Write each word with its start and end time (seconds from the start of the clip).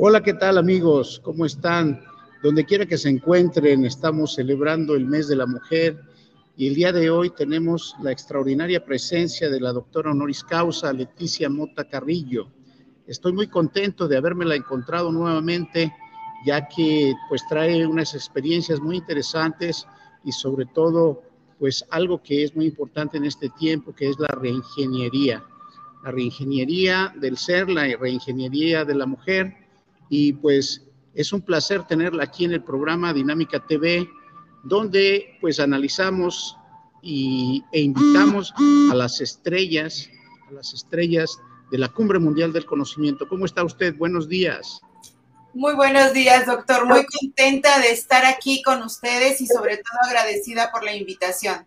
Hola, 0.00 0.22
¿qué 0.22 0.34
tal 0.34 0.58
amigos? 0.58 1.20
¿Cómo 1.24 1.44
están? 1.44 2.04
Donde 2.40 2.64
quiera 2.64 2.86
que 2.86 2.96
se 2.96 3.08
encuentren, 3.08 3.84
estamos 3.84 4.36
celebrando 4.36 4.94
el 4.94 5.04
mes 5.06 5.26
de 5.26 5.34
la 5.34 5.44
mujer 5.44 6.00
y 6.56 6.68
el 6.68 6.76
día 6.76 6.92
de 6.92 7.10
hoy 7.10 7.30
tenemos 7.30 7.96
la 8.00 8.12
extraordinaria 8.12 8.84
presencia 8.84 9.50
de 9.50 9.60
la 9.60 9.72
doctora 9.72 10.12
honoris 10.12 10.44
causa 10.44 10.92
Leticia 10.92 11.50
Mota 11.50 11.82
Carrillo. 11.88 12.46
Estoy 13.08 13.32
muy 13.32 13.48
contento 13.48 14.06
de 14.06 14.16
habérmela 14.16 14.54
encontrado 14.54 15.10
nuevamente, 15.10 15.92
ya 16.46 16.68
que 16.68 17.12
pues 17.28 17.42
trae 17.48 17.84
unas 17.84 18.14
experiencias 18.14 18.78
muy 18.78 18.98
interesantes 18.98 19.84
y 20.22 20.30
sobre 20.30 20.66
todo 20.66 21.24
pues 21.58 21.84
algo 21.90 22.22
que 22.22 22.44
es 22.44 22.54
muy 22.54 22.66
importante 22.66 23.16
en 23.16 23.24
este 23.24 23.48
tiempo, 23.58 23.92
que 23.92 24.10
es 24.10 24.18
la 24.20 24.28
reingeniería. 24.28 25.42
La 26.04 26.12
reingeniería 26.12 27.12
del 27.16 27.36
ser, 27.36 27.68
la 27.68 27.96
reingeniería 27.96 28.84
de 28.84 28.94
la 28.94 29.04
mujer 29.04 29.57
y 30.08 30.32
pues 30.34 30.86
es 31.14 31.32
un 31.32 31.42
placer 31.42 31.84
tenerla 31.84 32.24
aquí 32.24 32.44
en 32.44 32.52
el 32.52 32.62
programa 32.62 33.12
Dinámica 33.12 33.64
TV, 33.66 34.08
donde 34.62 35.36
pues 35.40 35.60
analizamos 35.60 36.56
y, 37.02 37.64
e 37.72 37.80
invitamos 37.80 38.52
a 38.90 38.94
las 38.94 39.20
estrellas, 39.20 40.08
a 40.48 40.52
las 40.52 40.72
estrellas 40.72 41.38
de 41.70 41.78
la 41.78 41.88
Cumbre 41.88 42.18
Mundial 42.18 42.52
del 42.52 42.66
Conocimiento. 42.66 43.28
¿Cómo 43.28 43.44
está 43.44 43.64
usted? 43.64 43.96
Buenos 43.96 44.28
días. 44.28 44.80
Muy 45.54 45.74
buenos 45.74 46.12
días, 46.12 46.46
doctor. 46.46 46.86
Muy 46.86 47.04
contenta 47.04 47.80
de 47.80 47.90
estar 47.90 48.24
aquí 48.24 48.62
con 48.62 48.82
ustedes 48.82 49.40
y 49.40 49.46
sobre 49.46 49.76
todo 49.76 49.98
agradecida 50.06 50.70
por 50.70 50.84
la 50.84 50.94
invitación. 50.94 51.66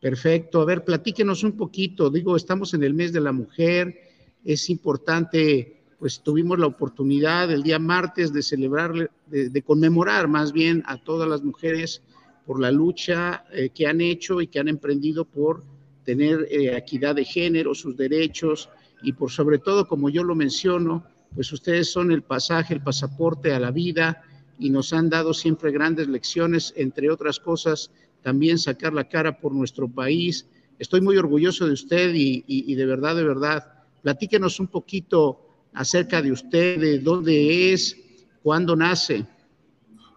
Perfecto. 0.00 0.60
A 0.60 0.64
ver, 0.64 0.84
platíquenos 0.84 1.44
un 1.44 1.56
poquito. 1.56 2.10
Digo, 2.10 2.36
estamos 2.36 2.74
en 2.74 2.82
el 2.82 2.94
mes 2.94 3.12
de 3.12 3.20
la 3.20 3.30
mujer. 3.30 3.96
Es 4.44 4.68
importante 4.70 5.81
pues 6.02 6.20
tuvimos 6.20 6.58
la 6.58 6.66
oportunidad 6.66 7.52
el 7.52 7.62
día 7.62 7.78
martes 7.78 8.32
de 8.32 8.42
celebrar, 8.42 9.08
de, 9.28 9.62
conmemorar 9.62 10.26
más 10.26 10.52
bien 10.52 10.82
a 10.86 10.96
todas 10.96 11.28
las 11.28 11.44
mujeres 11.44 12.02
por 12.44 12.58
la 12.58 12.72
lucha 12.72 13.44
eh, 13.52 13.68
que 13.68 13.86
han 13.86 14.00
hecho 14.00 14.40
y 14.40 14.48
que 14.48 14.58
han 14.58 14.66
emprendido 14.66 15.24
por 15.24 15.62
tener 16.04 16.48
eh, 16.50 16.76
equidad 16.76 17.14
de 17.14 17.24
género, 17.24 17.72
sus 17.72 17.96
derechos 17.96 18.68
y 19.00 19.12
por 19.12 19.30
sobre 19.30 19.58
todo, 19.58 19.86
como 19.86 20.10
yo 20.10 20.24
lo 20.24 20.34
menciono, 20.34 21.04
pues 21.36 21.52
ustedes 21.52 21.92
son 21.92 22.10
el 22.10 22.22
pasaje, 22.22 22.74
el 22.74 22.82
pasaporte 22.82 23.52
a 23.52 23.60
la 23.60 23.70
vida 23.70 24.22
y 24.58 24.70
nos 24.70 24.92
han 24.92 25.08
dado 25.08 25.32
siempre 25.32 25.70
grandes 25.70 26.08
lecciones, 26.08 26.74
entre 26.76 27.12
otras 27.12 27.38
cosas, 27.38 27.92
también 28.22 28.58
sacar 28.58 28.92
la 28.92 29.08
cara 29.08 29.38
por 29.38 29.54
nuestro 29.54 29.86
país. 29.86 30.48
Estoy 30.80 31.00
muy 31.00 31.16
orgulloso 31.16 31.64
de 31.64 31.74
usted 31.74 32.12
y, 32.12 32.42
y 32.48 32.74
de 32.74 32.86
verdad, 32.86 33.14
de 33.14 33.22
verdad, 33.22 33.84
platíquenos 34.02 34.58
un 34.58 34.66
poquito 34.66 35.51
acerca 35.74 36.20
de 36.22 36.32
usted, 36.32 36.78
de 36.78 36.98
dónde 36.98 37.72
es, 37.72 37.96
cuándo 38.42 38.76
nace. 38.76 39.24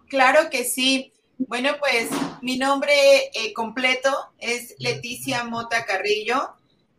Claro 0.08 0.50
que 0.50 0.64
sí. 0.64 1.12
Bueno, 1.38 1.72
pues 1.78 2.08
mi 2.40 2.56
nombre 2.56 2.92
eh, 3.34 3.52
completo 3.52 4.10
es 4.38 4.74
Leticia 4.78 5.44
Mota 5.44 5.84
Carrillo. 5.84 6.54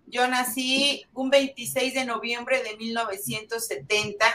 Yo 0.05 0.27
nací 0.27 1.03
un 1.13 1.29
26 1.29 1.93
de 1.93 2.05
noviembre 2.05 2.61
de 2.63 2.77
1970, 2.77 4.25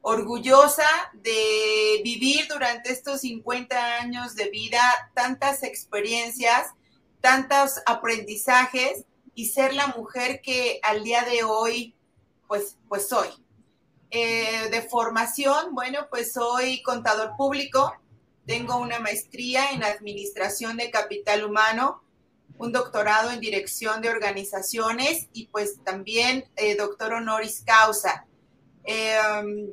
orgullosa 0.00 0.86
de 1.14 2.00
vivir 2.04 2.46
durante 2.48 2.92
estos 2.92 3.22
50 3.22 4.00
años 4.00 4.36
de 4.36 4.48
vida 4.50 4.80
tantas 5.14 5.62
experiencias, 5.62 6.68
tantos 7.20 7.80
aprendizajes 7.86 9.04
y 9.34 9.46
ser 9.46 9.74
la 9.74 9.88
mujer 9.88 10.40
que 10.40 10.78
al 10.82 11.02
día 11.02 11.24
de 11.24 11.42
hoy 11.42 11.93
pues, 12.54 12.76
pues 12.88 13.08
soy. 13.08 13.26
Eh, 14.12 14.68
de 14.70 14.82
formación, 14.82 15.74
bueno, 15.74 16.06
pues 16.08 16.32
soy 16.34 16.82
contador 16.82 17.32
público, 17.36 17.92
tengo 18.46 18.76
una 18.76 19.00
maestría 19.00 19.72
en 19.72 19.82
administración 19.82 20.76
de 20.76 20.88
capital 20.92 21.44
humano, 21.44 22.04
un 22.56 22.70
doctorado 22.70 23.32
en 23.32 23.40
dirección 23.40 24.00
de 24.02 24.10
organizaciones 24.10 25.26
y 25.32 25.48
pues 25.48 25.82
también 25.82 26.44
eh, 26.54 26.76
doctor 26.76 27.14
honoris 27.14 27.64
causa. 27.66 28.24
Em, 28.84 29.72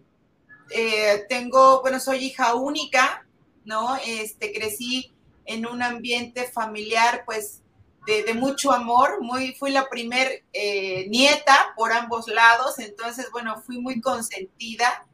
eh, 0.71 1.23
tengo, 1.29 1.81
bueno, 1.81 1.99
soy 1.99 2.25
hija 2.25 2.55
única, 2.55 3.27
¿no? 3.63 3.95
Este, 4.07 4.51
crecí 4.51 5.13
en 5.45 5.67
un 5.67 5.83
ambiente 5.83 6.45
familiar 6.45 7.21
pues 7.27 7.60
de, 8.05 8.33
mucho 8.33 8.71
amor, 8.71 9.21
muy, 9.21 9.53
fui 9.53 9.71
la 9.71 9.87
primer 9.87 10.43
eh, 10.53 11.07
nieta 11.09 11.73
por 11.75 11.93
ambos 11.93 12.27
lados, 12.27 12.79
entonces, 12.79 13.27
bueno, 13.31 13.61
fui 13.61 13.79
muy 13.79 14.01
consentida. 14.01 15.05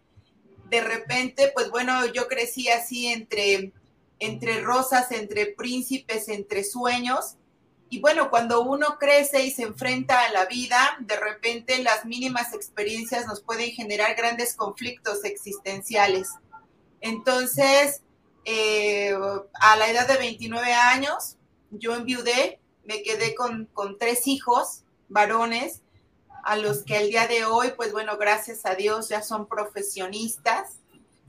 De 0.70 0.82
repente, 0.82 1.52
pues 1.54 1.70
bueno, 1.70 2.06
yo 2.08 2.28
crecí 2.28 2.70
así 2.70 3.08
entre, 3.08 3.74
entre 4.20 4.62
rosas, 4.62 5.12
entre 5.12 5.48
príncipes, 5.48 6.30
entre 6.30 6.64
sueños. 6.64 7.36
Y 7.90 8.00
bueno, 8.00 8.30
cuando 8.30 8.62
uno 8.62 8.98
crece 9.00 9.46
y 9.46 9.52
se 9.52 9.64
enfrenta 9.64 10.26
a 10.26 10.32
la 10.32 10.46
vida, 10.46 10.98
de 11.00 11.18
repente 11.18 11.82
las 11.84 12.06
mínimas 12.06 12.54
experiencias 12.54 13.28
nos 13.28 13.42
pueden 13.42 13.72
generar 13.72 14.16
grandes 14.16 14.56
conflictos 14.56 15.24
existenciales. 15.24 16.30
Entonces, 17.00 18.02
eh, 18.44 19.14
a 19.54 19.76
la 19.76 19.90
edad 19.90 20.08
de 20.08 20.18
29 20.18 20.74
años, 20.74 21.38
yo 21.72 21.96
enviudé, 21.96 22.60
me 22.88 23.04
quedé 23.04 23.36
con, 23.36 23.70
tres 24.00 24.28
hijos 24.28 24.84
varones, 25.10 25.82
a 26.44 26.56
los 26.56 26.84
que 26.84 26.98
el 26.98 27.10
día 27.10 27.28
de 27.28 27.44
hoy, 27.44 27.74
pues 27.76 27.92
bueno, 27.92 28.18
gracias 28.18 28.66
a 28.66 28.76
Dios 28.76 29.10
ya 29.10 29.22
son 29.22 29.48
profesionistas, 29.48 30.78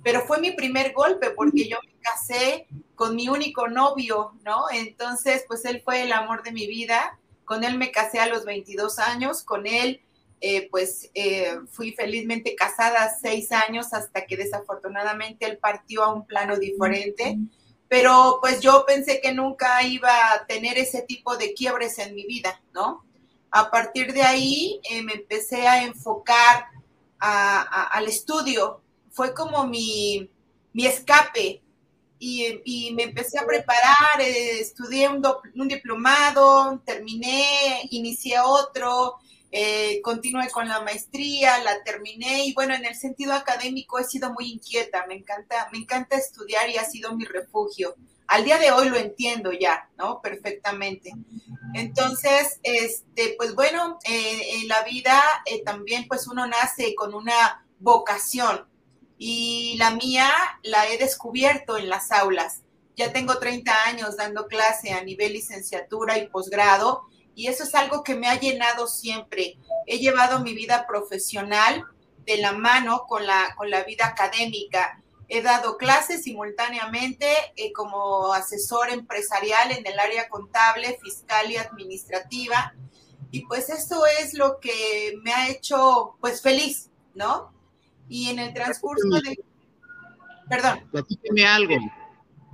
pero 0.04 0.24
fue 0.26 0.38
mi 0.38 0.52
primer 0.52 0.92
golpe 0.92 1.30
porque 1.30 1.68
yo 1.68 1.78
me 1.84 2.00
casé 2.00 2.68
con 2.94 3.16
mi 3.16 3.28
único 3.28 3.66
novio, 3.66 4.32
¿no? 4.44 4.66
Entonces, 4.72 5.44
pues 5.48 5.64
él 5.64 5.82
fue 5.84 6.02
el 6.02 6.12
amor 6.12 6.44
de 6.44 6.52
mi 6.52 6.68
vida, 6.68 7.18
con 7.44 7.64
él 7.64 7.76
me 7.76 7.90
casé 7.90 8.20
a 8.20 8.28
los 8.28 8.44
22 8.44 9.00
años, 9.00 9.42
con 9.42 9.66
él, 9.66 10.00
eh, 10.40 10.68
pues 10.70 11.10
eh, 11.14 11.58
fui 11.72 11.92
felizmente 11.92 12.54
casada 12.54 13.12
seis 13.20 13.50
años 13.50 13.92
hasta 13.92 14.24
que 14.24 14.36
desafortunadamente 14.36 15.46
él 15.46 15.58
partió 15.58 16.04
a 16.04 16.12
un 16.14 16.24
plano 16.26 16.56
diferente 16.56 17.36
pero 17.88 18.38
pues 18.40 18.60
yo 18.60 18.84
pensé 18.86 19.20
que 19.20 19.32
nunca 19.32 19.82
iba 19.82 20.32
a 20.32 20.46
tener 20.46 20.78
ese 20.78 21.02
tipo 21.02 21.36
de 21.36 21.54
quiebres 21.54 21.98
en 21.98 22.14
mi 22.14 22.24
vida, 22.26 22.60
¿no? 22.74 23.04
A 23.50 23.70
partir 23.70 24.12
de 24.12 24.22
ahí 24.22 24.80
eh, 24.90 25.02
me 25.02 25.14
empecé 25.14 25.66
a 25.66 25.82
enfocar 25.82 26.66
al 27.20 28.06
estudio, 28.06 28.80
fue 29.10 29.34
como 29.34 29.66
mi, 29.66 30.30
escape 30.74 31.60
y, 32.20 32.92
me 32.94 33.04
empecé 33.04 33.38
a 33.38 33.46
preparar, 33.46 34.20
eh, 34.20 34.60
estudié 34.60 35.08
un 35.08 35.68
diplomado, 35.68 36.80
terminé, 36.84 37.88
inicié 37.90 38.38
otro, 38.38 39.16
eh, 39.50 40.00
continué 40.02 40.50
con 40.50 40.68
la 40.68 40.82
maestría, 40.82 41.62
la 41.62 41.82
terminé 41.82 42.44
y 42.44 42.52
bueno, 42.52 42.74
en 42.74 42.84
el 42.84 42.94
sentido 42.94 43.32
académico 43.32 43.98
he 43.98 44.04
sido 44.04 44.32
muy 44.32 44.52
inquieta, 44.52 45.06
me 45.06 45.14
encanta, 45.14 45.68
me 45.72 45.78
encanta 45.78 46.16
estudiar 46.16 46.68
y 46.68 46.76
ha 46.76 46.84
sido 46.84 47.16
mi 47.16 47.24
refugio. 47.24 47.94
Al 48.26 48.44
día 48.44 48.58
de 48.58 48.72
hoy 48.72 48.90
lo 48.90 48.96
entiendo 48.96 49.52
ya, 49.52 49.88
¿no? 49.96 50.20
Perfectamente. 50.20 51.14
Entonces, 51.72 52.60
este, 52.62 53.34
pues 53.38 53.54
bueno, 53.54 53.98
eh, 54.04 54.60
en 54.60 54.68
la 54.68 54.82
vida 54.82 55.18
eh, 55.46 55.62
también 55.64 56.06
pues 56.08 56.26
uno 56.26 56.46
nace 56.46 56.94
con 56.94 57.14
una 57.14 57.64
vocación 57.78 58.66
y 59.16 59.76
la 59.78 59.92
mía 59.92 60.30
la 60.62 60.88
he 60.88 60.98
descubierto 60.98 61.78
en 61.78 61.88
las 61.88 62.12
aulas. 62.12 62.64
Ya 62.96 63.14
tengo 63.14 63.38
30 63.38 63.84
años 63.84 64.16
dando 64.18 64.46
clase 64.46 64.92
a 64.92 65.02
nivel 65.02 65.32
licenciatura 65.32 66.18
y 66.18 66.28
posgrado 66.28 67.04
y 67.38 67.46
eso 67.46 67.62
es 67.62 67.72
algo 67.76 68.02
que 68.02 68.16
me 68.16 68.26
ha 68.26 68.40
llenado 68.40 68.88
siempre. 68.88 69.58
He 69.86 70.00
llevado 70.00 70.40
mi 70.40 70.54
vida 70.54 70.88
profesional 70.88 71.84
de 72.26 72.38
la 72.38 72.50
mano 72.50 73.04
con 73.08 73.24
la, 73.28 73.54
con 73.56 73.70
la 73.70 73.84
vida 73.84 74.06
académica. 74.06 75.00
He 75.28 75.40
dado 75.40 75.76
clases 75.76 76.24
simultáneamente 76.24 77.28
eh, 77.54 77.72
como 77.72 78.32
asesor 78.32 78.90
empresarial 78.90 79.70
en 79.70 79.86
el 79.86 80.00
área 80.00 80.28
contable, 80.28 80.98
fiscal 81.00 81.48
y 81.48 81.58
administrativa. 81.58 82.74
Y 83.30 83.46
pues 83.46 83.70
eso 83.70 84.02
es 84.20 84.34
lo 84.34 84.58
que 84.58 85.14
me 85.22 85.32
ha 85.32 85.48
hecho 85.48 86.16
pues 86.20 86.42
feliz, 86.42 86.90
¿no? 87.14 87.52
Y 88.08 88.30
en 88.30 88.40
el 88.40 88.52
transcurso 88.52 89.06
de... 89.22 89.38
Perdón. 90.48 90.88
Platíqueme 90.90 91.46
algo. 91.46 91.76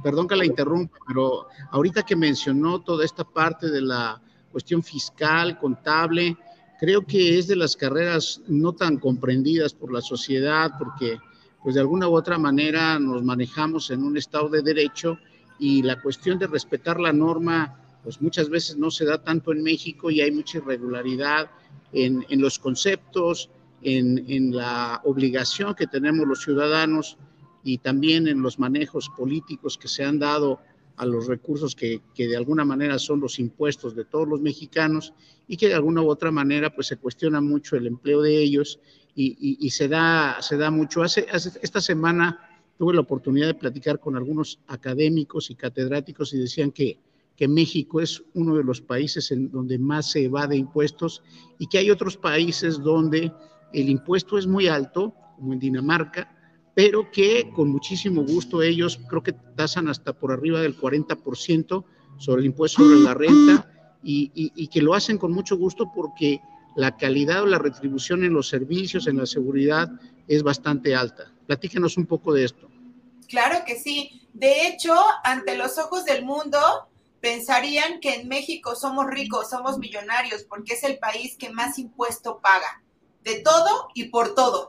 Perdón 0.03 0.29
que 0.29 0.37
la 0.37 0.45
interrumpa, 0.45 0.99
pero 1.07 1.49
ahorita 1.71 2.03
que 2.03 2.17
mencionó 2.17 2.83
toda 2.83 3.03
esta 3.07 3.25
parte 3.25 3.71
de 3.71 3.81
la 3.81 4.21
cuestión 4.55 4.85
fiscal, 4.85 5.59
contable. 5.59 6.37
Creo 6.79 7.05
que 7.05 7.41
es 7.41 7.49
de 7.49 7.57
las 7.57 7.75
carreras 7.75 8.41
no 8.47 8.73
tan 8.73 8.99
comprendidas 8.99 9.75
por 9.75 9.93
la 9.93 10.01
sociedad 10.01 10.71
porque 10.79 11.19
pues 11.61 11.75
de 11.75 11.81
alguna 11.81 12.09
u 12.09 12.15
otra 12.15 12.39
manera 12.39 13.01
nos 13.01 13.25
manejamos 13.25 13.91
en 13.91 14.05
un 14.05 14.17
estado 14.17 14.49
de 14.49 14.63
derecho 14.63 15.19
y 15.59 15.83
la 15.83 16.01
cuestión 16.01 16.39
de 16.39 16.47
respetar 16.47 17.01
la 17.01 17.13
norma 17.13 17.81
pues 18.05 18.23
muchas 18.23 18.49
veces 18.49 18.77
no 18.77 18.93
se 18.93 19.05
da 19.05 19.21
tanto 19.21 19.51
en 19.51 19.61
México 19.61 20.09
y 20.09 20.21
hay 20.21 20.31
mucha 20.31 20.59
irregularidad 20.59 21.51
en, 21.93 22.25
en 22.29 22.41
los 22.41 22.61
conceptos, 22.61 23.51
en, 23.83 24.25
en 24.29 24.55
la 24.55 25.01
obligación 25.03 25.75
que 25.75 25.89
tenemos 25.89 26.29
los 26.29 26.43
ciudadanos 26.43 27.17
y 27.65 27.79
también 27.79 28.29
en 28.29 28.41
los 28.41 28.61
manejos 28.61 29.11
políticos 29.17 29.77
que 29.77 29.89
se 29.89 30.05
han 30.05 30.21
dado 30.21 30.61
a 30.97 31.07
los 31.07 31.27
recursos 31.27 31.75
que, 31.75 32.01
que, 32.15 32.29
de 32.29 32.37
alguna 32.37 32.65
manera 32.65 32.99
son 32.99 33.21
los 33.21 33.39
impuestos 33.39 33.95
de 33.95 34.05
todos 34.05 34.29
los 34.29 34.41
mexicanos 34.41 35.13
y 35.49 35.57
que 35.57 35.69
de 35.69 35.75
alguna 35.75 36.03
u 36.03 36.09
otra 36.09 36.31
manera 36.31 36.75
pues 36.75 36.87
se 36.87 36.97
cuestiona 36.97 37.41
mucho 37.41 37.77
el 37.77 37.87
empleo 37.87 38.23
de 38.23 38.39
ellos 38.39 38.79
y, 39.17 39.57
y, 39.65 39.71
se, 39.71 39.89
da, 39.89 40.41
se 40.41 40.57
da 40.57 40.71
mucho. 40.71 41.03
Hace, 41.03 41.27
hace, 41.31 41.59
esta 41.63 41.81
semana 41.81 42.39
tuve 42.77 42.95
la 42.95 43.01
oportunidad 43.01 43.47
de 43.47 43.55
platicar 43.55 44.01
con 44.01 44.17
algunos 44.17 44.59
académicos 44.67 45.51
y 45.51 45.55
catedráticos 45.55 46.33
y 46.35 46.39
decían 46.39 46.73
que, 46.73 46.99
que 47.37 47.49
México 47.49 48.01
es 48.01 48.23
uno 48.35 48.57
de 48.57 48.65
los 48.65 48.81
países 48.81 49.31
en 49.31 49.51
donde 49.51 49.79
más 49.79 50.11
se 50.11 50.25
evade 50.25 50.57
impuestos 50.57 51.23
y 51.59 51.67
que 51.67 51.79
hay 51.79 51.91
otros 51.91 52.17
países 52.17 52.79
donde 52.79 53.33
el 53.73 53.89
impuesto 53.89 54.39
es 54.39 54.47
muy 54.47 54.69
alto, 54.69 55.15
como 55.37 55.53
en 55.53 55.59
Dinamarca, 55.59 56.31
pero 56.75 57.11
que 57.11 57.51
con 57.55 57.71
muchísimo 57.71 58.25
gusto 58.25 58.63
ellos 58.63 59.01
creo 59.09 59.23
que 59.23 59.33
tasan 59.33 59.89
hasta 59.89 60.13
por 60.13 60.33
arriba 60.33 60.61
del 60.61 60.77
40% 60.77 61.85
sobre 62.19 62.41
el 62.41 62.47
impuesto 62.47 62.83
sobre 62.83 63.01
la 63.01 63.15
renta 63.15 63.71
y, 64.03 64.31
y, 64.35 64.69
que 64.69 64.83
lo 64.83 64.95
hacen 64.95 65.17
con 65.17 65.33
mucho 65.33 65.57
gusto 65.57 65.91
porque 65.95 66.41
la 66.77 66.97
calidad 66.97 67.43
o 67.43 67.47
la 67.47 67.59
retribución 67.59 68.25
en 68.25 68.35
los 68.35 68.49
servicios, 68.49 69.07
en 69.07 69.17
la 69.17 69.27
seguridad, 69.27 69.89
es 70.29 70.43
bastante 70.43 70.95
alta. 70.95 71.33
Platíquenos 71.47 71.97
un 71.97 72.07
poco 72.07 72.35
de 72.35 72.45
esto. 72.45 72.69
Claro 73.29 73.65
que 73.67 73.79
sí. 73.79 74.29
De 74.35 74.67
hecho, 74.67 74.95
ante 75.23 75.57
los 75.57 75.79
ojos 75.79 76.05
del 76.05 76.25
mundo, 76.25 76.59
pensarían 77.21 78.01
que 78.01 78.17
en 78.17 78.29
México 78.29 78.75
somos 78.77 79.07
ricos, 79.07 79.49
somos 79.49 79.79
millonarios, 79.79 80.45
porque 80.45 80.75
es 80.75 80.85
el 80.85 80.99
país 80.99 81.37
que 81.39 81.51
más 81.51 81.79
impuesto 81.79 82.41
paga, 82.43 82.83
de 83.23 83.41
todo 83.41 83.89
y 83.95 84.11
por 84.11 84.35
todo. 84.35 84.69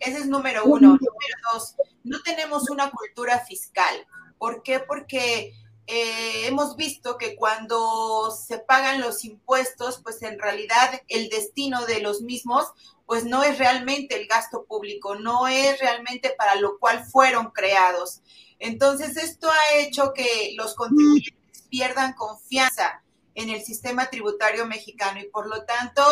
Ese 0.00 0.18
es 0.18 0.26
número 0.26 0.64
uno. 0.64 0.88
Número 0.88 1.36
dos, 1.52 1.76
no 2.02 2.20
tenemos 2.22 2.70
una 2.70 2.90
cultura 2.90 3.40
fiscal. 3.40 4.06
¿Por 4.38 4.62
qué? 4.62 4.80
Porque 4.80 5.54
eh, 5.86 6.46
hemos 6.46 6.76
visto 6.76 7.18
que 7.18 7.36
cuando 7.36 8.30
se 8.30 8.58
pagan 8.58 9.00
los 9.00 9.24
impuestos, 9.24 10.00
pues 10.02 10.22
en 10.22 10.38
realidad 10.38 11.02
el 11.08 11.28
destino 11.28 11.84
de 11.84 12.00
los 12.00 12.22
mismos, 12.22 12.66
pues 13.06 13.24
no 13.24 13.42
es 13.42 13.58
realmente 13.58 14.18
el 14.18 14.26
gasto 14.26 14.64
público, 14.64 15.16
no 15.16 15.46
es 15.46 15.78
realmente 15.80 16.34
para 16.36 16.54
lo 16.54 16.78
cual 16.78 17.04
fueron 17.04 17.50
creados. 17.50 18.22
Entonces, 18.58 19.16
esto 19.16 19.50
ha 19.50 19.76
hecho 19.78 20.12
que 20.14 20.54
los 20.56 20.74
contribuyentes 20.74 21.62
pierdan 21.68 22.14
confianza 22.14 23.02
en 23.34 23.50
el 23.50 23.62
sistema 23.62 24.08
tributario 24.08 24.64
mexicano 24.64 25.20
y 25.20 25.28
por 25.28 25.48
lo 25.48 25.64
tanto 25.64 26.02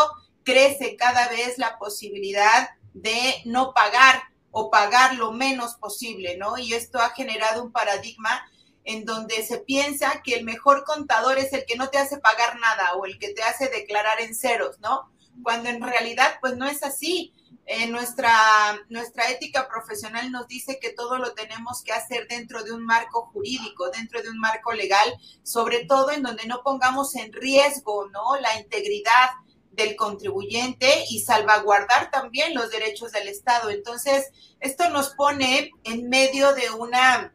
crece 0.45 0.97
cada 0.97 1.29
vez 1.29 1.57
la 1.57 1.79
posibilidad 1.79 2.69
de 2.95 3.43
no 3.45 3.73
pagar 3.73 4.23
o 4.51 4.71
pagar 4.71 5.15
lo 5.15 5.33
menos 5.33 5.75
posible, 5.75 6.37
¿no? 6.37 6.59
Y 6.59 6.75
esto 6.75 6.99
ha 6.99 7.11
generado 7.11 7.63
un 7.65 7.73
paradigma 7.73 8.47
en 8.85 9.05
donde 9.05 9.45
se 9.45 9.59
piensa 9.59 10.23
que 10.23 10.35
el 10.35 10.45
mejor 10.45 10.85
contador 10.85 11.39
es 11.39 11.53
el 11.53 11.65
que 11.65 11.77
no 11.77 11.89
te 11.89 11.99
hace 11.99 12.19
pagar 12.19 12.59
nada 12.59 12.95
o 12.95 13.07
el 13.07 13.19
que 13.19 13.33
te 13.33 13.43
hace 13.43 13.69
declarar 13.69 14.21
en 14.21 14.35
ceros, 14.35 14.79
¿no? 14.81 15.11
Cuando 15.43 15.69
en 15.69 15.83
realidad 15.83 16.39
pues 16.41 16.57
no 16.57 16.67
es 16.67 16.83
así. 16.83 17.33
Eh, 17.65 17.87
nuestra, 17.87 18.29
nuestra 18.89 19.31
ética 19.31 19.69
profesional 19.69 20.33
nos 20.33 20.49
dice 20.49 20.81
que 20.81 20.93
todo 20.93 21.19
lo 21.19 21.33
tenemos 21.33 21.83
que 21.85 21.93
hacer 21.93 22.27
dentro 22.27 22.65
de 22.65 22.73
un 22.73 22.85
marco 22.85 23.31
jurídico, 23.33 23.89
dentro 23.91 24.21
de 24.21 24.31
un 24.31 24.39
marco 24.39 24.73
legal, 24.73 25.15
sobre 25.45 25.85
todo 25.85 26.11
en 26.11 26.23
donde 26.23 26.45
no 26.47 26.63
pongamos 26.65 27.15
en 27.15 27.33
riesgo, 27.33 28.09
¿no? 28.09 28.37
La 28.41 28.59
integridad, 28.59 29.31
del 29.73 29.97
contribuyente 29.97 31.05
y 31.09 31.21
salvaguardar 31.21 32.11
también 32.11 32.55
los 32.55 32.71
derechos 32.71 33.13
del 33.13 33.29
Estado. 33.29 33.71
Entonces, 33.71 34.31
esto 34.61 34.91
nos 34.91 35.11
pone 35.11 35.71
en 35.85 36.09
medio 36.09 36.55
de 36.55 36.71
una 36.71 37.35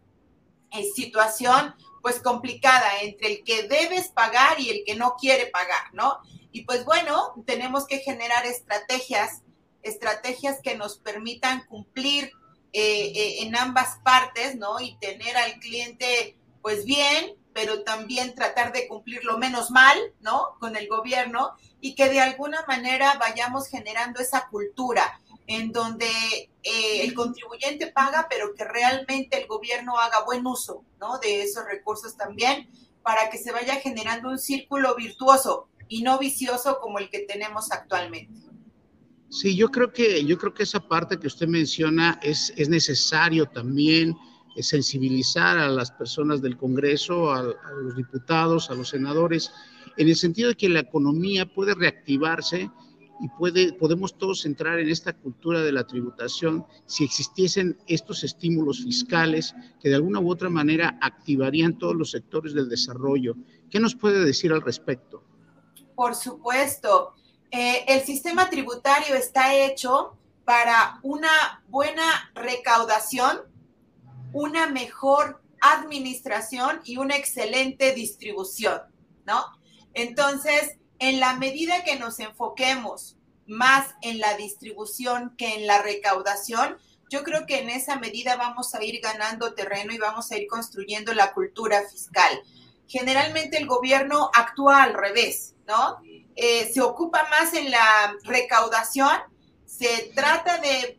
eh, 0.72 0.84
situación 0.96 1.76
pues 2.02 2.20
complicada 2.22 3.02
entre 3.02 3.28
el 3.28 3.44
que 3.44 3.68
debes 3.68 4.10
pagar 4.10 4.60
y 4.60 4.70
el 4.70 4.84
que 4.86 4.96
no 4.96 5.16
quiere 5.20 5.48
pagar, 5.48 5.94
¿no? 5.94 6.20
Y 6.52 6.64
pues 6.64 6.86
bueno, 6.86 7.34
tenemos 7.46 7.86
que 7.86 8.00
generar 8.00 8.46
estrategias, 8.46 9.42
estrategias 9.82 10.62
que 10.62 10.76
nos 10.76 11.00
permitan 11.00 11.66
cumplir 11.66 12.32
eh, 12.72 13.12
eh, 13.14 13.36
en 13.42 13.56
ambas 13.56 14.00
partes, 14.04 14.56
¿no? 14.56 14.80
Y 14.80 14.98
tener 15.00 15.36
al 15.36 15.60
cliente 15.60 16.38
pues 16.62 16.86
bien, 16.86 17.36
pero 17.58 17.82
también 17.82 18.36
tratar 18.36 18.72
de 18.72 18.88
cumplir 18.88 19.24
lo 19.24 19.40
menos 19.40 19.72
mal, 19.72 19.98
¿no? 20.22 20.58
Con 20.60 20.76
el 20.76 20.88
gobierno 20.88 21.54
y 21.82 21.96
que 21.96 22.08
de 22.08 22.20
alguna 22.20 22.64
manera 22.68 23.18
vayamos 23.20 23.68
generando 23.68 24.20
esa 24.20 24.48
cultura 24.52 25.20
en 25.48 25.72
donde 25.72 26.06
eh, 26.62 27.02
el 27.02 27.16
contribuyente 27.16 27.88
paga, 27.88 28.28
pero 28.30 28.54
que 28.54 28.64
realmente 28.64 29.42
el 29.42 29.48
gobierno 29.48 29.98
haga 29.98 30.24
buen 30.24 30.46
uso, 30.46 30.84
¿no? 31.00 31.18
De 31.18 31.42
esos 31.42 31.66
recursos 31.66 32.16
también 32.16 32.70
para 33.02 33.32
que 33.32 33.40
se 33.40 33.52
vaya 33.52 33.78
generando 33.78 34.30
un 34.30 34.38
círculo 34.38 34.94
virtuoso 34.94 35.68
y 35.88 36.04
no 36.04 36.20
vicioso 36.20 36.78
como 36.80 37.00
el 37.00 37.10
que 37.10 37.22
tenemos 37.22 37.72
actualmente. 37.72 38.40
Sí, 39.30 39.56
yo 39.56 39.70
creo 39.70 39.92
que, 39.92 40.24
yo 40.24 40.38
creo 40.38 40.54
que 40.54 40.62
esa 40.62 40.80
parte 40.80 41.18
que 41.18 41.26
usted 41.26 41.48
menciona 41.48 42.20
es, 42.22 42.54
es 42.56 42.70
necesario 42.70 43.48
también 43.48 44.16
sensibilizar 44.64 45.58
a 45.58 45.70
las 45.70 45.92
personas 45.92 46.42
del 46.42 46.58
Congreso, 46.58 47.32
a, 47.32 47.40
a, 47.40 47.72
los 47.84 47.96
diputados, 47.96 48.70
a 48.70 48.76
los 48.76 48.90
senadores, 48.90 49.52
en 49.98 50.08
el 50.08 50.16
sentido 50.16 50.50
de 50.50 50.56
que 50.56 50.70
la 50.70 50.82
economía 50.82 51.46
puede 51.46 51.74
reactivarse 51.74 52.70
y 53.20 53.30
puede, 53.30 53.74
podemos 53.74 54.18
todos 54.18 54.46
entrar 54.46 54.80
en 54.80 54.90
esta 54.90 55.14
cultura 55.14 55.62
de 55.62 55.72
la 55.72 55.86
tributación 55.86 56.66
si 56.86 57.04
existiesen 57.04 57.78
estos 57.88 58.24
estímulos 58.24 58.84
fiscales 58.84 59.56
que 59.82 59.90
de 59.90 59.96
alguna 59.96 60.20
u 60.20 60.32
otra 60.32 60.50
manera 60.50 60.98
activarían 61.02 61.78
todos 61.78 61.96
los 61.96 62.12
sectores 62.12 62.54
del 62.54 62.70
desarrollo. 62.70 63.36
¿Qué 63.70 63.80
nos 63.80 63.96
puede 63.96 64.24
decir 64.24 64.52
al 64.54 64.62
respecto? 64.62 65.24
Por 65.96 66.16
supuesto. 66.16 67.14
Eh, 67.50 67.86
el 67.88 68.02
sistema 68.02 68.50
tributario 68.50 69.16
está 69.16 69.56
hecho 69.56 70.18
para 70.46 71.00
una 71.02 71.64
buena 71.70 72.32
recaudación 72.36 73.40
una 74.34 74.68
mejor 74.68 75.42
administración 75.62 76.82
y 76.84 76.98
una 76.98 77.16
excelente 77.16 77.94
distribución, 77.94 78.82
¿no? 79.26 79.44
Entonces, 79.94 80.78
en 81.00 81.20
la 81.20 81.36
medida 81.36 81.84
que 81.84 81.98
nos 81.98 82.20
enfoquemos 82.20 83.18
más 83.48 83.96
en 84.02 84.20
la 84.20 84.36
distribución 84.36 85.36
que 85.38 85.56
en 85.56 85.68
la 85.68 85.82
recaudación, 85.82 86.78
yo 87.10 87.24
creo 87.24 87.46
que 87.46 87.60
en 87.60 87.70
esa 87.70 87.98
medida 87.98 88.36
vamos 88.36 88.76
a 88.76 88.84
ir 88.84 89.00
ganando 89.02 89.54
terreno 89.54 89.94
y 89.94 89.98
vamos 89.98 90.32
a 90.32 90.38
ir 90.38 90.48
construyendo 90.48 91.14
la 91.14 91.34
cultura 91.34 91.84
fiscal. 91.90 92.42
Generalmente 92.88 93.58
el 93.58 93.66
gobierno 93.66 94.30
actúa 94.34 94.84
al 94.84 94.94
revés, 94.94 95.56
¿no? 95.66 95.98
Eh, 96.36 96.72
se 96.74 96.82
ocupa 96.82 97.28
más 97.30 97.54
en 97.54 97.72
la 97.72 98.16
recaudación 98.24 99.18
se 99.68 100.12
trata 100.16 100.60
de, 100.60 100.98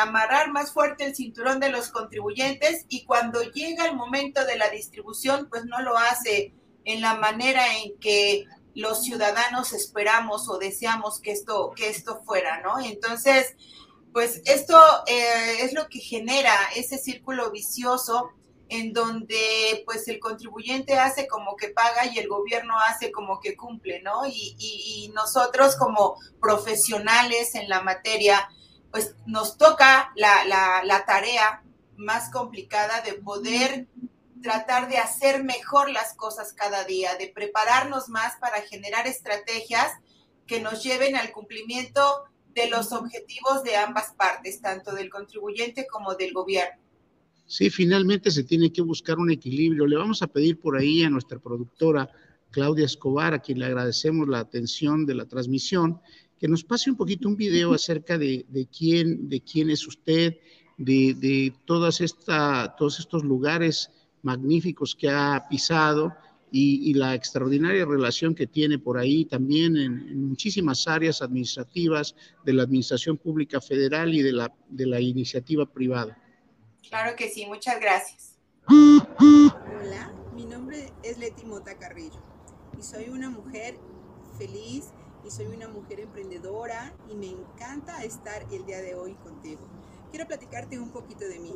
amarrar 0.00 0.50
más 0.50 0.72
fuerte 0.72 1.04
el 1.04 1.14
cinturón 1.14 1.60
de 1.60 1.68
los 1.68 1.90
contribuyentes 1.90 2.86
y 2.88 3.04
cuando 3.04 3.42
llega 3.42 3.84
el 3.84 3.96
momento 3.96 4.44
de 4.46 4.56
la 4.56 4.70
distribución, 4.70 5.48
pues 5.50 5.66
no 5.66 5.80
lo 5.82 5.96
hace 5.96 6.54
en 6.84 7.02
la 7.02 7.14
manera 7.14 7.76
en 7.76 7.98
que 7.98 8.46
los 8.74 9.04
ciudadanos 9.04 9.74
esperamos 9.74 10.48
o 10.48 10.58
deseamos 10.58 11.20
que 11.20 11.32
esto, 11.32 11.72
que 11.76 11.88
esto 11.90 12.22
fuera, 12.24 12.62
¿no? 12.62 12.80
Entonces, 12.80 13.54
pues 14.12 14.40
esto 14.46 14.80
eh, 15.06 15.58
es 15.60 15.74
lo 15.74 15.88
que 15.88 15.98
genera 15.98 16.54
ese 16.74 16.96
círculo 16.96 17.50
vicioso 17.50 18.32
en 18.68 18.92
donde 18.92 19.82
pues 19.86 20.06
el 20.08 20.18
contribuyente 20.18 20.98
hace 20.98 21.26
como 21.26 21.56
que 21.56 21.68
paga 21.68 22.06
y 22.06 22.18
el 22.18 22.28
gobierno 22.28 22.74
hace 22.78 23.10
como 23.10 23.40
que 23.40 23.56
cumple, 23.56 24.02
¿no? 24.02 24.26
Y, 24.26 24.56
y, 24.58 25.04
y, 25.04 25.08
nosotros 25.12 25.76
como 25.76 26.16
profesionales 26.40 27.54
en 27.54 27.68
la 27.68 27.82
materia, 27.82 28.48
pues 28.90 29.14
nos 29.26 29.56
toca 29.56 30.12
la, 30.16 30.44
la, 30.44 30.82
la 30.84 31.04
tarea 31.04 31.62
más 31.96 32.30
complicada 32.30 33.00
de 33.00 33.14
poder 33.14 33.86
tratar 34.42 34.88
de 34.88 34.98
hacer 34.98 35.42
mejor 35.42 35.90
las 35.90 36.14
cosas 36.14 36.52
cada 36.52 36.84
día, 36.84 37.16
de 37.16 37.28
prepararnos 37.28 38.08
más 38.08 38.36
para 38.36 38.60
generar 38.62 39.06
estrategias 39.06 39.92
que 40.46 40.60
nos 40.60 40.82
lleven 40.82 41.16
al 41.16 41.32
cumplimiento 41.32 42.24
de 42.54 42.68
los 42.68 42.92
objetivos 42.92 43.62
de 43.62 43.76
ambas 43.76 44.12
partes, 44.16 44.60
tanto 44.60 44.92
del 44.92 45.10
contribuyente 45.10 45.86
como 45.86 46.14
del 46.14 46.32
gobierno. 46.32 46.87
Sí, 47.48 47.70
finalmente 47.70 48.30
se 48.30 48.44
tiene 48.44 48.70
que 48.70 48.82
buscar 48.82 49.18
un 49.18 49.30
equilibrio. 49.30 49.86
Le 49.86 49.96
vamos 49.96 50.20
a 50.20 50.26
pedir 50.26 50.60
por 50.60 50.76
ahí 50.76 51.02
a 51.02 51.08
nuestra 51.08 51.38
productora 51.38 52.10
Claudia 52.50 52.84
Escobar, 52.84 53.32
a 53.32 53.38
quien 53.38 53.58
le 53.58 53.64
agradecemos 53.64 54.28
la 54.28 54.40
atención 54.40 55.06
de 55.06 55.14
la 55.14 55.24
transmisión, 55.24 55.98
que 56.38 56.46
nos 56.46 56.62
pase 56.62 56.90
un 56.90 56.96
poquito 56.98 57.26
un 57.26 57.36
video 57.36 57.72
acerca 57.72 58.18
de, 58.18 58.44
de 58.50 58.66
quién, 58.66 59.30
de 59.30 59.40
quién 59.40 59.70
es 59.70 59.88
usted, 59.88 60.36
de, 60.76 61.14
de 61.14 61.54
todas 61.64 62.02
esta, 62.02 62.76
todos 62.76 63.00
estos 63.00 63.24
lugares 63.24 63.90
magníficos 64.22 64.94
que 64.94 65.08
ha 65.08 65.46
pisado 65.48 66.14
y, 66.52 66.92
la 66.92 67.14
extraordinaria 67.14 67.86
relación 67.86 68.34
que 68.34 68.46
tiene 68.46 68.78
por 68.78 68.98
ahí 68.98 69.24
también 69.24 69.76
en, 69.78 70.28
muchísimas 70.28 70.86
áreas 70.86 71.22
administrativas 71.22 72.14
de 72.44 72.52
la 72.52 72.64
Administración 72.64 73.16
Pública 73.16 73.60
Federal 73.62 74.14
y 74.14 74.20
de 74.20 74.32
la, 74.32 74.54
de 74.68 74.86
la 74.86 75.00
iniciativa 75.00 75.64
privada. 75.64 76.16
Claro 76.86 77.16
que 77.16 77.28
sí, 77.28 77.46
muchas 77.46 77.80
gracias. 77.80 78.36
Hola, 78.68 80.12
mi 80.34 80.44
nombre 80.44 80.92
es 81.02 81.18
Leti 81.18 81.44
Mota 81.44 81.76
Carrillo 81.76 82.20
y 82.78 82.82
soy 82.82 83.08
una 83.08 83.28
mujer 83.28 83.78
feliz 84.38 84.86
y 85.24 85.30
soy 85.30 85.46
una 85.46 85.68
mujer 85.68 86.00
emprendedora 86.00 86.94
y 87.10 87.14
me 87.14 87.26
encanta 87.26 88.02
estar 88.04 88.42
el 88.52 88.64
día 88.64 88.80
de 88.80 88.94
hoy 88.94 89.14
contigo. 89.16 89.60
Quiero 90.10 90.26
platicarte 90.26 90.78
un 90.78 90.90
poquito 90.90 91.26
de 91.28 91.38
mí. 91.38 91.54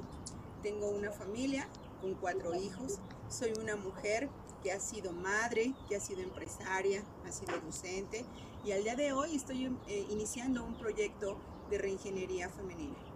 Tengo 0.63 0.91
una 0.91 1.11
familia 1.11 1.69
con 2.01 2.15
cuatro 2.15 2.55
hijos, 2.55 2.99
soy 3.29 3.53
una 3.59 3.77
mujer 3.77 4.29
que 4.63 4.73
ha 4.73 4.81
sido 4.81 5.13
madre, 5.13 5.75
que 5.89 5.97
ha 5.97 6.01
sido 6.01 6.21
empresaria, 6.21 7.03
ha 7.27 7.33
sido 7.33 7.59
docente 7.61 8.25
y 8.65 8.73
al 8.73 8.85
día 8.85 8.97
de 8.97 9.13
hoy 9.13 9.35
estoy 9.35 9.67
eh, 9.89 10.07
iniciando 10.11 10.65
un 10.65 10.77
proyecto 10.77 11.39
de 11.71 11.79
reingeniería 11.79 12.49
femenina. 12.49 13.12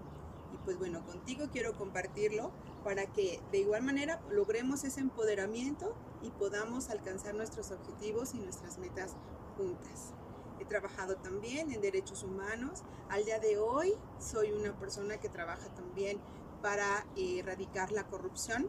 Pues 0.66 0.80
bueno, 0.80 1.06
contigo 1.06 1.46
quiero 1.52 1.74
compartirlo 1.78 2.50
para 2.82 3.06
que 3.06 3.40
de 3.52 3.58
igual 3.58 3.82
manera 3.82 4.20
logremos 4.30 4.82
ese 4.82 5.00
empoderamiento 5.00 5.94
y 6.22 6.30
podamos 6.30 6.90
alcanzar 6.90 7.36
nuestros 7.36 7.70
objetivos 7.70 8.34
y 8.34 8.40
nuestras 8.40 8.76
metas 8.78 9.14
juntas. 9.56 10.12
He 10.58 10.64
trabajado 10.64 11.14
también 11.18 11.70
en 11.70 11.80
derechos 11.80 12.24
humanos. 12.24 12.82
Al 13.08 13.24
día 13.24 13.38
de 13.38 13.58
hoy 13.58 13.94
soy 14.18 14.50
una 14.50 14.76
persona 14.76 15.18
que 15.18 15.28
trabaja 15.28 15.68
también 15.76 16.18
para 16.62 17.06
eh, 17.14 17.38
erradicar 17.38 17.92
la 17.92 18.08
corrupción 18.08 18.68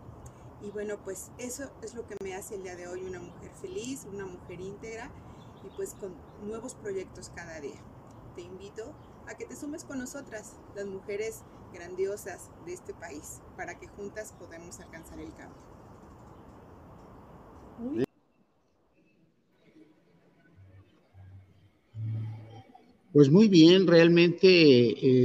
y 0.62 0.70
bueno, 0.70 1.00
pues 1.04 1.32
eso 1.40 1.72
es 1.82 1.96
lo 1.96 2.06
que 2.06 2.16
me 2.24 2.36
hace 2.36 2.56
el 2.56 2.64
día 2.64 2.76
de 2.76 2.88
hoy 2.88 3.06
una 3.06 3.20
mujer 3.20 3.52
feliz, 3.60 4.06
una 4.06 4.28
mujer 4.28 4.62
íntegra 4.62 5.10
y 5.66 5.76
pues 5.76 5.96
con 5.96 6.14
nuevos 6.48 6.76
proyectos 6.76 7.32
cada 7.34 7.60
día. 7.60 7.82
Te 8.36 8.44
invito 8.44 8.94
a 9.28 9.36
que 9.36 9.46
te 9.46 9.56
sumes 9.56 9.84
con 9.84 9.98
nosotras, 9.98 10.54
las 10.76 10.86
mujeres 10.86 11.42
grandiosas 11.74 12.50
de 12.66 12.74
este 12.74 12.94
país, 12.94 13.42
para 13.56 13.80
que 13.80 13.88
juntas 13.88 14.34
podamos 14.40 14.80
alcanzar 14.80 15.20
el 15.20 15.34
cambio. 15.36 15.68
Pues 23.14 23.32
muy 23.32 23.48
bien, 23.48 23.88
realmente, 23.88 24.48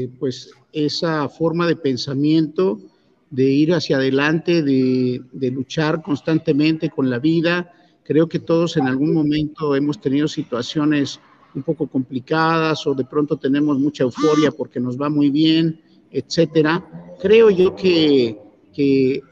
eh, 0.02 0.10
pues 0.18 0.50
esa 0.72 1.28
forma 1.28 1.66
de 1.66 1.76
pensamiento 1.76 2.78
de 3.32 3.50
ir 3.50 3.72
hacia 3.72 3.96
adelante, 3.96 4.62
de, 4.62 5.50
luchar 5.50 6.02
constantemente 6.02 6.90
con 6.90 7.08
la 7.08 7.18
vida. 7.18 7.72
Creo 8.04 8.28
que 8.28 8.38
todos 8.38 8.76
en 8.76 8.86
algún 8.86 9.14
momento 9.14 9.74
hemos 9.74 10.00
tenido 10.00 10.28
situaciones 10.28 11.18
un 11.54 11.62
poco 11.62 11.86
complicadas 11.86 12.86
o 12.86 12.94
de 12.94 13.04
pronto 13.04 13.38
tenemos 13.38 13.78
mucha 13.78 14.04
euforia 14.04 14.50
porque 14.50 14.80
nos 14.80 15.00
va 15.00 15.08
muy 15.08 15.30
bien, 15.30 15.80
etcétera. 16.12 16.84
Creo 17.20 17.50
yo 17.50 17.74
que, 17.74 18.38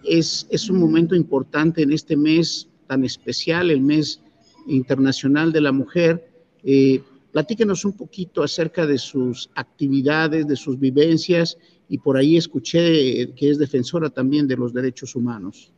es, 0.04 0.46
es, 0.50 0.70
un 0.70 0.78
momento 0.78 1.14
importante 1.14 1.82
en 1.82 1.92
este 1.92 2.16
mes 2.16 2.68
tan 2.86 3.04
especial, 3.04 3.70
el 3.70 3.80
mes 3.80 4.20
internacional 4.66 5.52
de 5.52 5.60
la 5.60 5.72
mujer. 5.72 6.28
Eh, 6.64 7.02
platíquenos 7.32 7.84
un 7.84 7.92
poquito 7.92 8.42
acerca 8.42 8.86
de 8.86 8.98
sus 8.98 9.50
actividades, 9.54 10.46
de 10.46 10.56
sus 10.56 10.78
vivencias 10.78 11.56
y 11.88 11.98
por 11.98 12.16
ahí 12.16 12.36
escuché 12.36 13.32
que 13.34 13.50
es 13.50 13.58
defensora 13.58 14.10
también 14.10 14.46
de 14.46 14.56
los 14.56 14.72
derechos 14.72 15.14
humanos. 15.14 15.72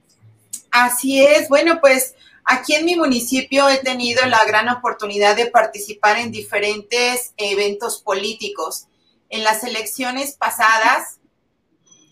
Así 0.70 1.22
es, 1.22 1.48
bueno, 1.48 1.78
pues 1.80 2.14
aquí 2.44 2.74
en 2.74 2.84
mi 2.84 2.96
municipio 2.96 3.68
he 3.68 3.78
tenido 3.78 4.24
la 4.26 4.44
gran 4.46 4.68
oportunidad 4.68 5.36
de 5.36 5.46
participar 5.46 6.18
en 6.18 6.30
diferentes 6.30 7.34
eventos 7.36 8.02
políticos. 8.02 8.86
En 9.32 9.44
las 9.44 9.64
elecciones 9.64 10.36
pasadas 10.36 11.18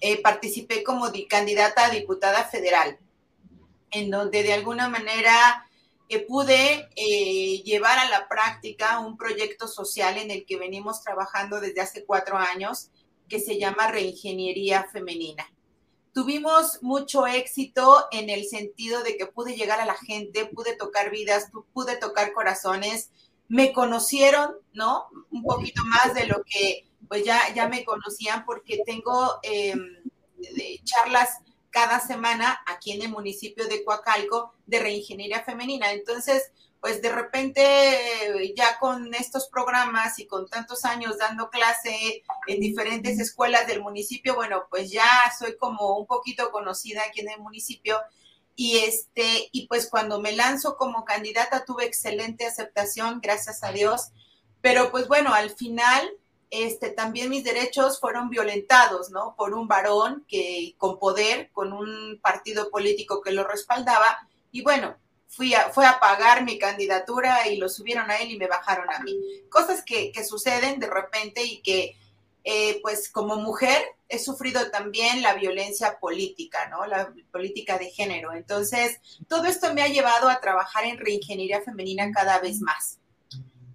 eh, 0.00 0.22
participé 0.22 0.82
como 0.82 1.12
candidata 1.28 1.84
a 1.84 1.90
diputada 1.90 2.44
federal, 2.44 2.98
en 3.90 4.10
donde 4.10 4.42
de 4.42 4.54
alguna 4.54 4.88
manera 4.88 5.66
eh, 6.08 6.24
pude 6.26 6.88
eh, 6.96 7.62
llevar 7.62 7.98
a 7.98 8.08
la 8.08 8.26
práctica 8.26 9.00
un 9.00 9.18
proyecto 9.18 9.68
social 9.68 10.16
en 10.16 10.30
el 10.30 10.46
que 10.46 10.56
venimos 10.56 11.02
trabajando 11.02 11.60
desde 11.60 11.82
hace 11.82 12.06
cuatro 12.06 12.38
años 12.38 12.88
que 13.28 13.38
se 13.38 13.58
llama 13.58 13.88
Reingeniería 13.88 14.88
Femenina. 14.90 15.44
Tuvimos 16.14 16.82
mucho 16.82 17.26
éxito 17.26 18.06
en 18.12 18.30
el 18.30 18.46
sentido 18.46 19.02
de 19.02 19.18
que 19.18 19.26
pude 19.26 19.56
llegar 19.56 19.78
a 19.78 19.84
la 19.84 19.98
gente, 19.98 20.46
pude 20.46 20.74
tocar 20.74 21.10
vidas, 21.10 21.50
pude 21.74 21.98
tocar 21.98 22.32
corazones, 22.32 23.10
me 23.46 23.74
conocieron, 23.74 24.54
¿no? 24.72 25.08
Un 25.30 25.42
poquito 25.42 25.84
más 25.84 26.14
de 26.14 26.26
lo 26.26 26.42
que 26.44 26.89
pues 27.10 27.24
ya, 27.24 27.52
ya 27.56 27.66
me 27.66 27.84
conocían 27.84 28.44
porque 28.44 28.84
tengo 28.86 29.40
em, 29.42 29.96
charlas 30.84 31.38
cada 31.70 31.98
semana 31.98 32.60
aquí 32.68 32.92
en 32.92 33.02
el 33.02 33.08
municipio 33.08 33.66
de 33.66 33.84
Coacalco 33.84 34.54
de 34.66 34.78
reingeniería 34.78 35.42
femenina. 35.42 35.90
Entonces, 35.90 36.52
pues 36.80 37.02
de 37.02 37.10
repente 37.10 38.54
ya 38.56 38.78
con 38.78 39.12
estos 39.12 39.48
programas 39.48 40.20
y 40.20 40.28
con 40.28 40.48
tantos 40.48 40.84
años 40.84 41.18
dando 41.18 41.50
clase 41.50 42.22
en 42.46 42.60
diferentes 42.60 43.18
escuelas 43.18 43.66
del 43.66 43.82
municipio, 43.82 44.36
bueno, 44.36 44.66
pues 44.70 44.92
ya 44.92 45.08
soy 45.36 45.56
como 45.56 45.98
un 45.98 46.06
poquito 46.06 46.52
conocida 46.52 47.02
aquí 47.08 47.22
en 47.22 47.30
el 47.30 47.40
municipio 47.40 47.98
y 48.54 48.78
este 48.78 49.48
y 49.50 49.66
pues 49.66 49.90
cuando 49.90 50.20
me 50.20 50.30
lanzo 50.30 50.76
como 50.76 51.04
candidata 51.04 51.64
tuve 51.64 51.86
excelente 51.86 52.46
aceptación, 52.46 53.20
gracias 53.20 53.64
a 53.64 53.72
Dios, 53.72 54.12
pero 54.60 54.92
pues 54.92 55.08
bueno, 55.08 55.34
al 55.34 55.50
final 55.50 56.08
este 56.50 56.90
también 56.90 57.30
mis 57.30 57.45
derechos 57.45 58.00
fueron 58.00 58.28
violentados, 58.28 59.11
¿no? 59.11 59.35
Por 59.37 59.54
un 59.54 59.69
varón 59.69 60.25
que 60.28 60.75
con 60.78 60.99
poder, 60.99 61.50
con 61.52 61.73
un 61.73 62.19
partido 62.21 62.71
político 62.71 63.21
que 63.21 63.33
lo 63.33 63.45
respaldaba 63.45 64.19
y 64.52 64.62
bueno, 64.62 64.97
fui 65.28 65.54
a, 65.54 65.71
fue 65.71 65.87
a 65.87 66.00
pagar 66.00 66.45
mi 66.45 66.59
candidatura 66.59 67.47
y 67.49 67.57
lo 67.57 67.69
subieron 67.69 68.11
a 68.11 68.16
él 68.16 68.33
y 68.33 68.38
me 68.38 68.49
bajaron 68.49 68.90
a 68.90 68.99
mí. 68.99 69.16
Cosas 69.49 69.83
que, 69.85 70.12
suceden 70.25 70.80
de 70.80 70.88
repente 70.88 71.42
y 71.45 71.62
que, 71.62 71.97
eh, 72.42 72.80
pues 72.83 73.09
como 73.09 73.37
mujer, 73.37 73.80
he 74.09 74.19
sufrido 74.19 74.71
también 74.71 75.23
la 75.23 75.35
violencia 75.35 75.99
política, 76.00 76.69
¿no? 76.69 76.85
La 76.87 77.12
política 77.30 77.78
de 77.78 77.90
género. 77.90 78.33
Entonces, 78.33 78.99
todo 79.28 79.45
esto 79.45 79.73
me 79.73 79.83
ha 79.83 79.88
llevado 79.88 80.28
a 80.28 80.40
trabajar 80.40 80.85
en 80.85 80.99
reingeniería 80.99 81.62
femenina 81.62 82.11
cada 82.12 82.40
vez 82.40 82.61
más. 82.61 83.00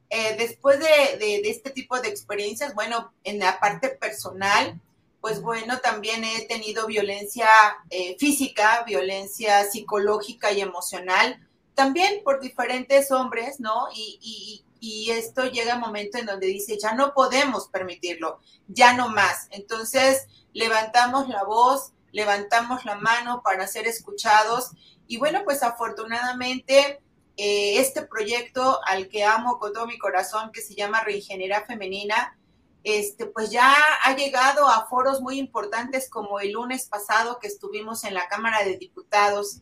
Eh, 0.10 0.36
después 0.38 0.80
de, 0.80 1.42
este 1.50 1.72
tipo 1.72 2.00
de 2.00 2.10
experiencias, 2.10 2.76
bueno, 2.76 3.14
en 3.24 3.40
la 3.40 3.60
parte 3.60 3.90
personal, 3.90 4.80
pues 5.20 5.42
bueno, 5.42 5.80
también 5.80 6.24
he 6.24 6.46
tenido 6.46 6.86
violencia 6.86 7.48
eh, 7.90 8.16
física, 8.20 8.84
violencia 8.86 9.64
psicológica 9.64 10.52
y 10.52 10.62
emocional, 10.62 11.40
también 11.74 12.22
por 12.24 12.40
diferentes 12.40 13.12
hombres, 13.12 13.60
¿no? 13.60 13.88
Y, 13.94 14.62
esto 15.10 15.46
llega 15.46 15.74
a 15.74 15.76
un 15.78 15.82
momento 15.82 16.20
en 16.20 16.28
donde 16.28 16.46
dice, 16.46 16.78
ya 16.78 16.94
no 16.94 17.16
podemos 17.16 17.70
permitirlo, 17.70 18.40
ya 18.68 18.94
no 18.94 19.10
más. 19.10 19.48
Entonces, 19.50 20.28
levantamos 20.54 21.28
la 21.28 21.44
voz, 21.44 21.94
levantamos 22.12 22.86
la 22.86 22.96
mano 22.96 23.42
para 23.44 23.66
ser 23.66 23.88
escuchados. 23.88 24.72
Y 25.08 25.18
bueno, 25.18 25.42
pues 25.44 25.64
afortunadamente, 25.64 27.02
eh, 27.38 27.80
este 27.80 28.04
proyecto 28.04 28.80
al 28.86 29.08
que 29.10 29.24
amo 29.24 29.60
con 29.60 29.74
todo 29.74 29.86
mi 29.86 29.98
corazón, 29.98 30.52
que 30.52 30.62
se 30.62 30.76
llama 30.76 31.04
Reingeniería 31.04 31.66
Femenina, 31.66 32.38
este, 32.84 33.26
pues 33.26 33.50
ya 33.50 33.76
ha 34.04 34.16
llegado 34.16 34.68
a 34.68 34.86
foros 34.88 35.22
muy 35.22 35.40
importantes 35.40 36.10
como 36.10 36.40
el 36.40 36.52
lunes 36.52 36.88
pasado 36.88 37.40
que 37.40 37.48
estuvimos 37.48 38.04
en 38.04 38.14
la 38.14 38.28
Cámara 38.28 38.64
de 38.64 38.78
Diputados 38.78 39.62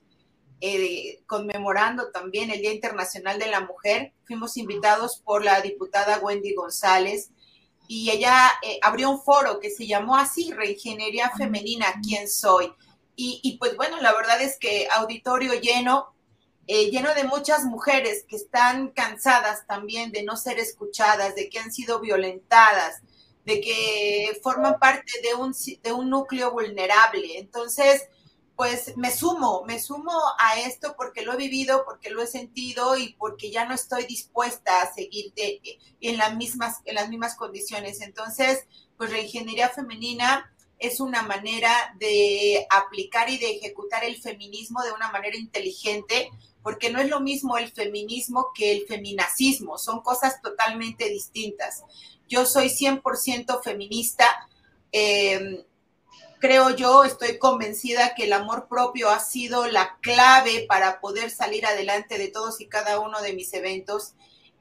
eh, 0.65 1.21
conmemorando 1.27 2.09
también 2.11 2.49
el 2.49 2.61
Día 2.61 2.71
Internacional 2.71 3.37
de 3.37 3.47
la 3.47 3.59
Mujer. 3.59 4.13
Fuimos 4.25 4.55
invitados 4.55 5.21
por 5.23 5.43
la 5.43 5.59
diputada 5.59 6.19
Wendy 6.19 6.53
González 6.53 7.31
y 7.85 8.09
ella 8.11 8.49
eh, 8.61 8.79
abrió 8.81 9.09
un 9.09 9.21
foro 9.21 9.59
que 9.59 9.69
se 9.69 9.85
llamó 9.87 10.15
así, 10.15 10.53
Reingeniería 10.53 11.31
Femenina, 11.37 11.87
¿quién 12.01 12.29
soy? 12.29 12.71
Y, 13.15 13.57
pues 13.59 13.75
bueno, 13.75 14.01
la 14.01 14.13
verdad 14.13 14.41
es 14.41 14.57
que 14.57 14.87
auditorio 14.95 15.53
lleno, 15.59 16.15
eh, 16.67 16.89
lleno 16.89 17.13
de 17.13 17.25
muchas 17.25 17.65
mujeres 17.65 18.25
que 18.27 18.37
están 18.37 18.89
cansadas 18.89 19.67
también 19.67 20.11
de 20.11 20.23
no 20.23 20.37
ser 20.37 20.59
escuchadas, 20.59 21.35
de 21.35 21.49
que 21.49 21.59
han 21.59 21.73
sido 21.73 21.99
violentadas, 21.99 23.01
de 23.45 23.59
que 23.59 24.39
forman 24.41 24.79
parte 24.79 25.11
de 25.21 25.35
un, 25.35 25.53
de 25.83 25.91
un 25.91 26.09
núcleo 26.09 26.51
vulnerable. 26.51 27.37
Entonces, 27.37 28.07
pues 28.55 28.95
me 28.97 29.11
sumo, 29.11 29.63
me 29.65 29.79
sumo 29.79 30.13
a 30.39 30.59
esto 30.59 30.95
porque 30.95 31.23
lo 31.23 31.33
he 31.33 31.37
vivido, 31.37 31.83
porque 31.85 32.11
lo 32.11 32.21
he 32.21 32.27
sentido 32.27 32.95
y 32.95 33.13
porque 33.13 33.51
ya 33.51 33.65
no 33.65 33.73
estoy 33.73 34.05
dispuesta 34.05 34.81
a 34.81 34.93
seguir 34.93 35.33
en, 35.35 36.17
las 36.17 36.35
mismas, 36.35 36.81
en 36.85 36.95
las 36.95 37.09
mismas 37.09 37.35
condiciones. 37.35 37.99
Entonces, 38.01 38.65
pues 38.95 39.11
la 39.11 39.19
ingeniería 39.19 39.69
femenina 39.69 40.49
es 40.77 40.99
una 40.99 41.23
manera 41.23 41.95
de 41.99 42.67
aplicar 42.69 43.29
y 43.29 43.37
de 43.37 43.51
ejecutar 43.51 44.03
el 44.03 44.21
feminismo 44.21 44.81
de 44.83 44.91
una 44.91 45.11
manera 45.11 45.35
inteligente 45.35 46.29
porque 46.63 46.89
no 46.89 46.99
es 46.99 47.09
lo 47.09 47.19
mismo 47.19 47.57
el 47.57 47.71
feminismo 47.71 48.51
que 48.55 48.71
el 48.71 48.87
feminacismo, 48.87 49.77
son 49.77 50.01
cosas 50.01 50.41
totalmente 50.41 51.09
distintas. 51.09 51.83
Yo 52.27 52.45
soy 52.45 52.69
100% 52.69 53.61
feminista. 53.61 54.25
Eh, 54.91 55.65
creo 56.39 56.71
yo, 56.71 57.03
estoy 57.03 57.37
convencida 57.37 58.15
que 58.15 58.25
el 58.25 58.33
amor 58.33 58.67
propio 58.67 59.09
ha 59.09 59.19
sido 59.19 59.67
la 59.67 59.97
clave 60.01 60.65
para 60.67 60.99
poder 60.99 61.29
salir 61.31 61.65
adelante 61.65 62.17
de 62.17 62.27
todos 62.27 62.59
y 62.59 62.67
cada 62.67 62.99
uno 62.99 63.21
de 63.21 63.33
mis 63.33 63.53
eventos. 63.53 64.13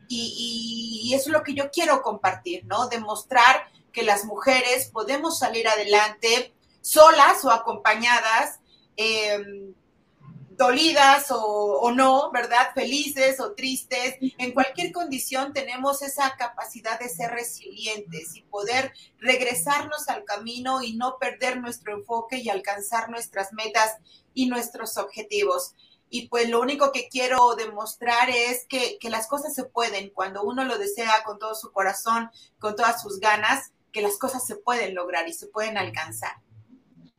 Y, 0.08 1.10
eso 1.14 1.30
es 1.30 1.32
lo 1.32 1.42
que 1.42 1.54
yo 1.54 1.70
quiero 1.70 2.02
compartir, 2.02 2.64
¿no? 2.66 2.88
Demostrar 2.88 3.68
que 3.92 4.02
las 4.02 4.24
mujeres 4.24 4.90
podemos 4.92 5.38
salir 5.38 5.66
adelante 5.66 6.52
solas 6.82 7.44
o 7.44 7.50
acompañadas, 7.50 8.60
eh, 8.96 9.72
dolidas 10.62 11.26
o, 11.30 11.90
no, 11.92 12.30
¿verdad? 12.30 12.72
Felices 12.74 13.40
o 13.40 13.52
tristes. 13.52 14.16
En 14.38 14.52
cualquier 14.52 14.92
condición 14.92 15.52
tenemos 15.52 16.02
esa 16.02 16.36
capacidad 16.36 16.98
de 16.98 17.08
ser 17.08 17.30
resilientes 17.32 18.36
y 18.36 18.42
poder 18.42 18.92
regresarnos 19.18 20.08
al 20.08 20.24
camino 20.24 20.82
y 20.82 20.94
no 20.94 21.16
perder 21.18 21.60
nuestro 21.60 21.94
enfoque 21.94 22.38
y 22.38 22.48
alcanzar 22.48 23.10
nuestras 23.10 23.52
metas 23.52 23.96
y 24.34 24.46
nuestros 24.46 24.96
objetivos. 24.96 25.74
Y 26.08 26.28
pues 26.28 26.48
lo 26.48 26.60
único 26.60 26.92
que 26.92 27.08
quiero 27.08 27.54
demostrar 27.56 28.30
es 28.30 28.66
que, 28.68 28.98
que 29.00 29.10
las 29.10 29.26
cosas 29.26 29.54
se 29.54 29.64
pueden 29.64 30.10
cuando 30.10 30.42
uno 30.42 30.64
lo 30.64 30.78
desea 30.78 31.24
con 31.24 31.38
todo 31.38 31.54
su 31.54 31.72
corazón, 31.72 32.30
con 32.58 32.76
todas 32.76 33.02
sus 33.02 33.18
ganas, 33.18 33.72
que 33.92 34.02
las 34.02 34.18
cosas 34.18 34.46
se 34.46 34.56
pueden 34.56 34.94
lograr 34.94 35.28
y 35.28 35.32
se 35.32 35.46
pueden 35.46 35.76
alcanzar. 35.76 36.36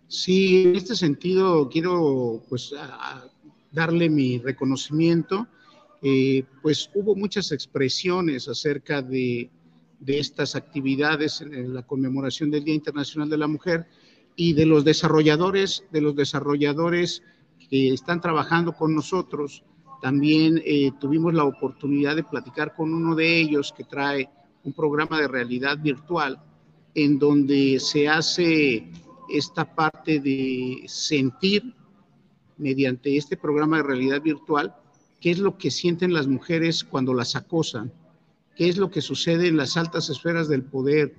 Sí, 0.07 0.63
en 0.63 0.75
este 0.75 0.95
sentido 0.95 1.67
quiero 1.69 2.43
pues 2.47 2.71
darle 3.73 4.09
mi 4.09 4.37
reconocimiento. 4.37 5.47
Eh, 6.01 6.43
pues 6.61 6.89
hubo 6.93 7.15
muchas 7.15 7.51
expresiones 7.51 8.47
acerca 8.47 9.01
de, 9.01 9.49
estas 10.05 10.55
actividades 10.55 11.39
en 11.39 11.73
la 11.73 11.83
conmemoración 11.83 12.51
del 12.51 12.65
Día 12.65 12.75
Internacional 12.75 13.29
de 13.29 13.37
la 13.37 13.47
Mujer 13.47 13.87
y 14.35 14.51
de 14.51 14.65
los 14.65 14.83
desarrolladores, 14.83 15.85
de 15.91 16.01
los 16.01 16.13
desarrolladores 16.13 17.23
que 17.69 17.93
están 17.93 18.19
trabajando 18.19 18.73
con 18.73 18.93
nosotros. 18.93 19.63
También 20.01 20.61
eh, 20.65 20.91
tuvimos 20.99 21.33
la 21.33 21.45
oportunidad 21.45 22.17
de 22.17 22.25
platicar 22.25 22.75
con 22.75 22.93
uno 22.93 23.15
de 23.15 23.39
ellos 23.39 23.73
que 23.75 23.85
trae 23.85 24.29
un 24.65 24.73
programa 24.73 25.21
de 25.21 25.29
realidad 25.29 25.77
virtual 25.81 26.37
en 26.95 27.17
donde 27.17 27.79
se 27.79 28.09
hace 28.09 28.91
esta 29.29 29.73
parte 29.73 30.19
de 30.19 30.83
sentir 30.85 31.73
mediante 32.57 33.17
este 33.17 33.37
programa 33.37 33.77
de 33.77 33.83
realidad 33.83 34.21
virtual 34.21 34.75
qué 35.19 35.31
es 35.31 35.39
lo 35.39 35.57
que 35.57 35.71
sienten 35.71 36.13
las 36.13 36.27
mujeres 36.27 36.83
cuando 36.83 37.13
las 37.13 37.37
acosan, 37.37 37.93
qué 38.57 38.67
es 38.67 38.77
lo 38.77 38.91
que 38.91 39.01
sucede 39.01 39.47
en 39.47 39.55
las 39.55 39.77
altas 39.77 40.09
esferas 40.09 40.49
del 40.49 40.63
poder. 40.63 41.15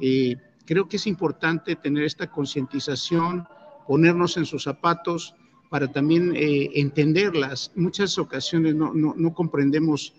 Eh, 0.00 0.34
creo 0.66 0.88
que 0.88 0.96
es 0.96 1.06
importante 1.06 1.76
tener 1.76 2.02
esta 2.02 2.28
concientización, 2.28 3.46
ponernos 3.86 4.36
en 4.36 4.44
sus 4.44 4.64
zapatos 4.64 5.36
para 5.70 5.86
también 5.86 6.34
eh, 6.34 6.70
entenderlas. 6.74 7.70
Muchas 7.76 8.18
ocasiones 8.18 8.74
no, 8.74 8.92
no, 8.92 9.14
no 9.16 9.32
comprendemos 9.32 10.14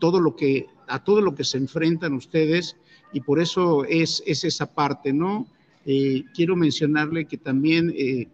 todo 0.00 0.18
lo 0.18 0.34
que, 0.34 0.66
a 0.88 1.04
todo 1.04 1.20
lo 1.20 1.36
que 1.36 1.44
se 1.44 1.58
enfrentan 1.58 2.14
ustedes 2.14 2.76
y 3.12 3.20
por 3.20 3.40
eso 3.40 3.84
es, 3.84 4.20
es 4.26 4.42
esa 4.42 4.74
parte, 4.74 5.12
¿no? 5.12 5.46
Eh, 5.86 6.24
quiero 6.34 6.56
mencionarle 6.56 7.26
que 7.26 7.36
también, 7.36 7.94
eh, 7.96 8.26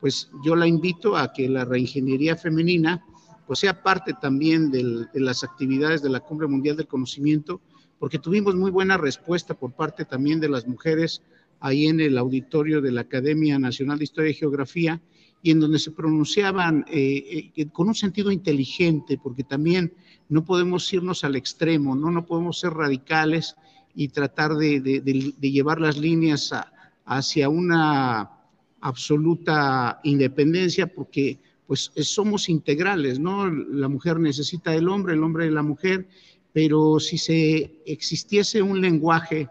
pues 0.00 0.30
yo 0.44 0.54
la 0.54 0.66
invito 0.66 1.16
a 1.16 1.32
que 1.32 1.48
la 1.48 1.64
reingeniería 1.64 2.36
femenina, 2.36 3.04
pues 3.46 3.60
sea 3.60 3.82
parte 3.82 4.14
también 4.20 4.70
de 4.70 5.08
las 5.14 5.42
actividades 5.42 6.02
de 6.02 6.10
la 6.10 6.20
Cumbre 6.20 6.46
Mundial 6.46 6.76
del 6.76 6.86
Conocimiento, 6.86 7.60
porque 7.98 8.18
tuvimos 8.18 8.54
muy 8.54 8.70
buena 8.70 8.96
respuesta 8.96 9.54
por 9.54 9.72
parte 9.72 10.04
también 10.04 10.40
de 10.40 10.48
las 10.48 10.66
mujeres 10.66 11.22
ahí 11.60 11.86
en 11.86 12.00
el 12.00 12.16
auditorio 12.18 12.80
de 12.80 12.92
la 12.92 13.02
Academia 13.02 13.58
Nacional 13.58 13.98
de 13.98 14.04
Historia 14.04 14.30
y 14.30 14.34
Geografía, 14.34 15.00
y 15.42 15.50
en 15.50 15.60
donde 15.60 15.78
se 15.78 15.92
pronunciaban 15.92 16.84
eh, 16.88 17.50
eh, 17.56 17.66
con 17.70 17.88
un 17.88 17.94
sentido 17.94 18.30
inteligente, 18.30 19.18
porque 19.22 19.44
también 19.44 19.92
no 20.28 20.44
podemos 20.44 20.92
irnos 20.92 21.24
al 21.24 21.36
extremo, 21.36 21.94
no, 21.94 22.10
no 22.10 22.26
podemos 22.26 22.60
ser 22.60 22.74
radicales 22.74 23.56
y 23.94 24.08
tratar 24.08 24.54
de, 24.54 24.80
llevar 25.40 25.80
las 25.80 25.96
líneas 25.96 26.52
hacia 27.04 27.48
una 27.48 28.37
absoluta 28.80 30.00
independencia 30.04 30.86
porque 30.86 31.38
pues 31.66 31.90
somos 31.96 32.48
integrales, 32.48 33.20
¿no? 33.20 33.50
La 33.50 33.88
mujer 33.88 34.18
necesita 34.18 34.70
del 34.70 34.88
hombre, 34.88 35.12
el 35.12 35.22
hombre 35.22 35.44
de 35.44 35.50
la 35.50 35.62
mujer, 35.62 36.08
pero 36.52 36.98
si 36.98 37.18
se 37.18 37.82
existiese 37.84 38.62
un 38.62 38.80
lenguaje 38.80 39.48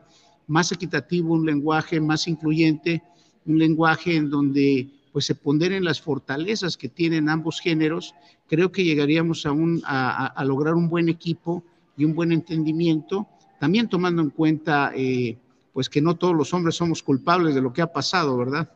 más 0.48 0.72
equitativo, 0.72 1.36
un 1.36 1.46
lenguaje 1.46 2.02
más 2.02 2.28
incluyente, 2.28 3.04
un 3.46 3.60
lenguaje 3.60 4.16
en 4.16 4.30
donde 4.32 4.90
pues 5.12 5.26
se 5.26 5.36
ponderen 5.36 5.84
las 5.84 6.02
fortalezas 6.02 6.76
que 6.76 6.90
tienen 6.90 7.30
ambos 7.30 7.60
géneros, 7.60 8.14
creo 8.48 8.72
que 8.72 8.84
llegaríamos 8.84 9.46
a, 9.46 9.52
un, 9.52 9.82
a, 9.86 10.44
lograr 10.46 10.74
un 10.74 10.90
buen 10.90 11.10
equipo 11.10 11.64
y 11.98 12.06
un 12.06 12.14
buen 12.14 12.32
entendimiento, 12.32 13.28
también 13.60 13.90
tomando 13.90 14.22
en 14.22 14.30
cuenta 14.30 14.92
eh, 14.96 15.38
pues 15.74 15.90
que 15.90 16.02
no 16.02 16.16
todos 16.16 16.36
los 16.36 16.54
hombres 16.54 16.76
somos 16.76 17.04
culpables 17.04 17.56
de 17.56 17.62
lo 17.62 17.74
que 17.74 17.82
ha 17.82 17.92
pasado, 17.92 18.38
¿verdad? 18.38 18.72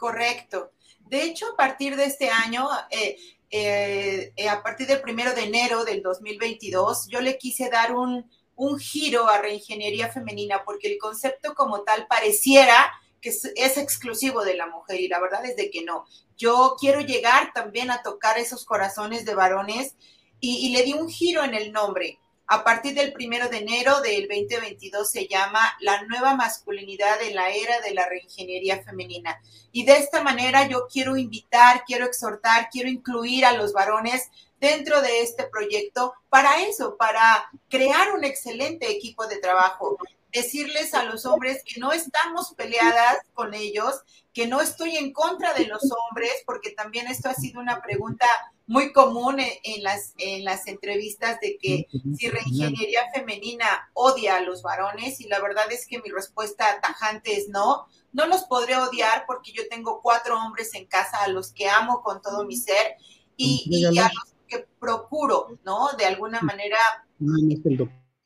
Correcto. 0.00 0.72
De 1.10 1.24
hecho, 1.24 1.52
a 1.52 1.56
partir 1.56 1.94
de 1.94 2.06
este 2.06 2.30
año, 2.30 2.66
eh, 2.90 3.18
eh, 3.50 4.32
a 4.48 4.62
partir 4.62 4.86
del 4.86 5.02
primero 5.02 5.34
de 5.34 5.42
enero 5.42 5.84
del 5.84 6.00
2022, 6.00 7.08
yo 7.08 7.20
le 7.20 7.36
quise 7.36 7.68
dar 7.68 7.94
un, 7.94 8.30
un 8.56 8.78
giro 8.78 9.28
a 9.28 9.42
reingeniería 9.42 10.08
femenina 10.08 10.64
porque 10.64 10.90
el 10.90 10.96
concepto 10.96 11.54
como 11.54 11.82
tal 11.82 12.06
pareciera 12.06 12.90
que 13.20 13.28
es, 13.28 13.76
exclusivo 13.76 14.42
de 14.42 14.56
la 14.56 14.68
mujer 14.68 14.98
y 14.98 15.08
la 15.08 15.20
verdad 15.20 15.44
es 15.44 15.54
de 15.56 15.70
que 15.70 15.84
no. 15.84 16.06
Yo 16.38 16.76
quiero 16.80 17.02
llegar 17.02 17.52
también 17.52 17.90
a 17.90 18.02
tocar 18.02 18.38
esos 18.38 18.64
corazones 18.64 19.26
de 19.26 19.34
varones 19.34 19.96
y 20.40 20.70
le 20.70 20.82
di 20.82 20.94
un 20.94 21.10
giro 21.10 21.44
en 21.44 21.52
el 21.52 21.72
nombre. 21.72 22.18
A 22.52 22.64
partir 22.64 22.94
del 22.94 23.12
primero 23.12 23.48
de 23.48 23.58
enero 23.58 24.00
del 24.00 24.26
2022 24.26 25.08
se 25.08 25.28
llama 25.28 25.60
La 25.78 26.02
nueva 26.02 26.34
masculinidad 26.34 27.22
en 27.22 27.36
la 27.36 27.50
era 27.50 27.80
de 27.80 27.94
la 27.94 28.08
reingeniería 28.08 28.82
femenina. 28.82 29.40
Y 29.70 29.84
de 29.84 29.98
esta 29.98 30.24
manera 30.24 30.66
yo 30.66 30.88
quiero 30.92 31.16
invitar, 31.16 31.84
quiero 31.86 32.06
exhortar, 32.06 32.68
quiero 32.68 32.88
incluir 32.88 33.44
a 33.44 33.52
los 33.52 33.72
varones 33.72 34.28
dentro 34.58 35.00
de 35.00 35.22
este 35.22 35.44
proyecto 35.44 36.12
para 36.28 36.62
eso, 36.62 36.96
para 36.96 37.48
crear 37.68 38.14
un 38.14 38.24
excelente 38.24 38.90
equipo 38.90 39.28
de 39.28 39.38
trabajo. 39.38 39.96
Decirles 40.32 40.94
a 40.94 41.04
los 41.04 41.26
hombres 41.26 41.62
que 41.64 41.80
no 41.80 41.92
estamos 41.92 42.54
peleadas 42.56 43.18
con 43.34 43.54
ellos, 43.54 44.00
que 44.32 44.46
no 44.46 44.60
estoy 44.60 44.96
en 44.96 45.12
contra 45.12 45.54
de 45.54 45.66
los 45.66 45.82
hombres, 45.82 46.32
porque 46.46 46.70
también 46.70 47.08
esto 47.08 47.28
ha 47.28 47.34
sido 47.34 47.60
una 47.60 47.82
pregunta 47.82 48.26
muy 48.70 48.92
común 48.92 49.40
en, 49.40 49.50
en, 49.64 49.82
las, 49.82 50.14
en 50.18 50.44
las 50.44 50.68
entrevistas 50.68 51.40
de 51.40 51.58
que 51.60 51.88
si 52.16 52.28
reingeniería 52.28 53.10
femenina 53.12 53.90
odia 53.94 54.36
a 54.36 54.42
los 54.42 54.62
varones 54.62 55.20
y 55.20 55.26
la 55.26 55.40
verdad 55.40 55.64
es 55.72 55.86
que 55.88 56.00
mi 56.00 56.08
respuesta 56.08 56.80
tajante 56.80 57.36
es 57.36 57.48
no, 57.48 57.86
no 58.12 58.26
los 58.26 58.44
podré 58.44 58.76
odiar 58.76 59.24
porque 59.26 59.50
yo 59.52 59.64
tengo 59.68 60.00
cuatro 60.00 60.38
hombres 60.38 60.72
en 60.74 60.86
casa 60.86 61.24
a 61.24 61.28
los 61.28 61.52
que 61.52 61.68
amo 61.68 62.00
con 62.02 62.22
todo 62.22 62.44
mi 62.44 62.56
ser 62.56 62.94
y, 63.36 63.64
y 63.66 63.98
a 63.98 64.04
los 64.04 64.34
que 64.46 64.68
procuro, 64.78 65.58
¿no? 65.64 65.88
De 65.98 66.06
alguna 66.06 66.40
manera 66.40 66.78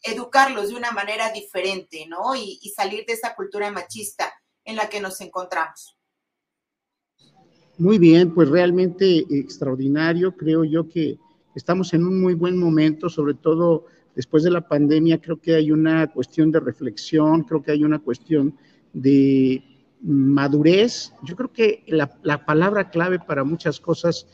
educarlos 0.04 0.68
de 0.68 0.76
una 0.76 0.92
manera 0.92 1.32
diferente, 1.32 2.06
¿no? 2.06 2.34
Y, 2.36 2.58
salir 2.76 3.04
de 3.06 3.14
esa 3.14 3.34
cultura 3.34 3.70
machista 3.70 4.32
en 4.64 4.76
la 4.76 4.88
que 4.88 5.00
nos 5.00 5.20
encontramos. 5.20 5.96
Muy 7.78 7.98
bien, 7.98 8.34
pues 8.34 8.48
realmente 8.48 9.24
extraordinario. 9.30 10.36
Creo 10.36 10.64
yo 10.64 10.88
que 10.88 11.18
estamos 11.54 11.92
en 11.94 12.04
un 12.04 12.20
muy 12.20 12.34
buen 12.34 12.58
momento, 12.58 13.08
sobre 13.08 13.34
todo 13.34 13.86
después 14.14 14.42
de 14.42 14.50
la 14.50 14.68
pandemia. 14.68 15.20
Creo 15.20 15.40
que 15.40 15.54
hay 15.54 15.70
una 15.70 16.06
cuestión 16.12 16.52
de 16.52 16.60
reflexión, 16.60 17.42
creo 17.42 17.62
que 17.62 17.72
hay 17.72 17.82
una 17.82 17.98
cuestión 17.98 18.56
de 18.92 19.64
madurez. 20.02 21.12
Yo 21.22 21.34
creo 21.34 21.52
que 21.52 21.82
la, 21.86 22.18
la 22.22 22.44
palabra 22.44 22.90
clave 22.90 23.18
para 23.18 23.42
muchas 23.42 23.80
cosas 23.80 24.26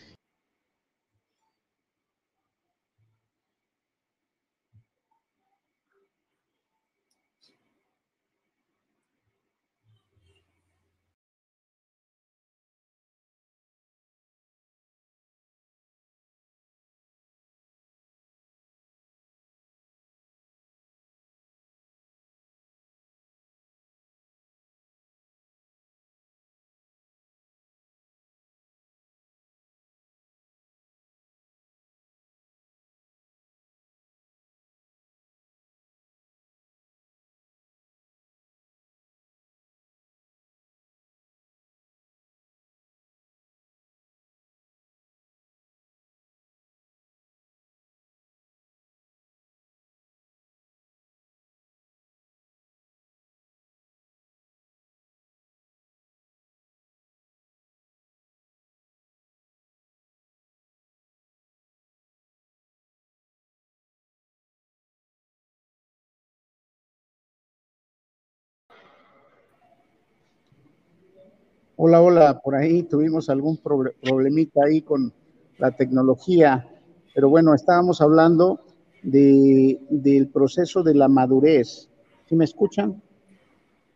Hola, 71.82 72.02
hola, 72.02 72.40
por 72.40 72.54
ahí 72.56 72.82
tuvimos 72.82 73.30
algún 73.30 73.56
problemita 73.56 74.60
ahí 74.66 74.82
con 74.82 75.14
la 75.56 75.70
tecnología, 75.70 76.68
pero 77.14 77.30
bueno, 77.30 77.54
estábamos 77.54 78.02
hablando 78.02 78.60
de, 79.02 79.80
del 79.88 80.28
proceso 80.28 80.82
de 80.82 80.94
la 80.94 81.08
madurez. 81.08 81.88
¿Sí 82.28 82.36
me 82.36 82.44
escuchan? 82.44 83.02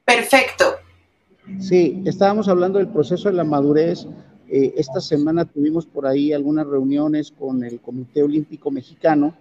Perfecto. 0.03 0.65
Sí, 1.61 2.03
estábamos 2.07 2.49
hablando 2.49 2.79
del 2.79 2.89
proceso 2.89 3.29
de 3.29 3.35
la 3.35 3.45
madurez. 3.45 4.07
Eh, 4.49 4.73
esta 4.79 5.03
semana 5.03 5.45
tuvimos 5.45 5.85
por 5.85 6.07
ahí 6.07 6.33
algunas 6.33 6.67
reuniones 6.67 7.33
con 7.33 7.63
el 7.65 7.81
Comité 7.83 8.23
Olímpico 8.23 8.71
Mexicano 8.71 9.37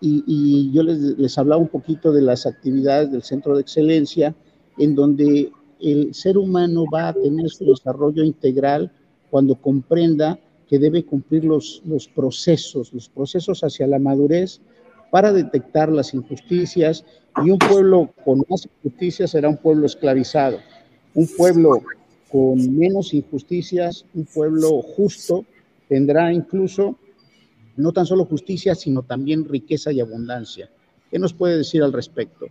y, 0.00 0.72
yo 0.72 0.82
les, 0.82 0.98
les, 0.98 1.38
hablaba 1.38 1.62
un 1.62 1.68
poquito 1.68 2.10
de 2.10 2.22
las 2.22 2.44
actividades 2.44 3.12
del 3.12 3.22
Centro 3.22 3.54
de 3.54 3.60
Excelencia, 3.60 4.34
en 4.78 4.96
donde 4.96 5.52
el 5.84 6.14
ser 6.14 6.38
humano 6.38 6.84
va 6.92 7.08
a 7.08 7.14
tener 7.14 7.48
su 7.50 7.64
desarrollo 7.64 8.24
integral 8.24 8.90
cuando 9.30 9.54
comprenda 9.54 10.38
que 10.68 10.78
debe 10.78 11.04
cumplir 11.04 11.44
los, 11.44 11.82
procesos, 12.14 12.92
los 12.92 13.08
procesos 13.08 13.62
hacia 13.62 13.86
la 13.86 13.98
madurez 13.98 14.60
para 15.10 15.32
detectar 15.32 15.90
las 15.92 16.14
injusticias 16.14 17.04
y 17.44 17.50
un 17.50 17.58
pueblo 17.58 18.10
con 18.24 18.44
más 18.48 18.66
injusticias 18.66 19.30
será 19.30 19.48
un 19.48 19.56
pueblo 19.56 19.86
esclavizado. 19.86 20.58
Un 21.14 21.28
pueblo 21.36 21.82
con 22.30 22.76
menos 22.76 23.14
injusticias, 23.14 24.04
un 24.14 24.24
pueblo 24.24 24.82
justo, 24.82 25.44
tendrá 25.88 26.32
incluso 26.32 26.96
no 27.76 27.92
tan 27.92 28.06
solo 28.06 28.24
justicia, 28.24 28.74
sino 28.74 29.02
también 29.02 29.48
riqueza 29.48 29.92
y 29.92 30.00
abundancia. 30.00 30.70
¿Qué 31.10 31.18
nos 31.18 31.32
puede 31.32 31.58
decir 31.58 31.82
al 31.82 31.92
respecto? 31.92 32.46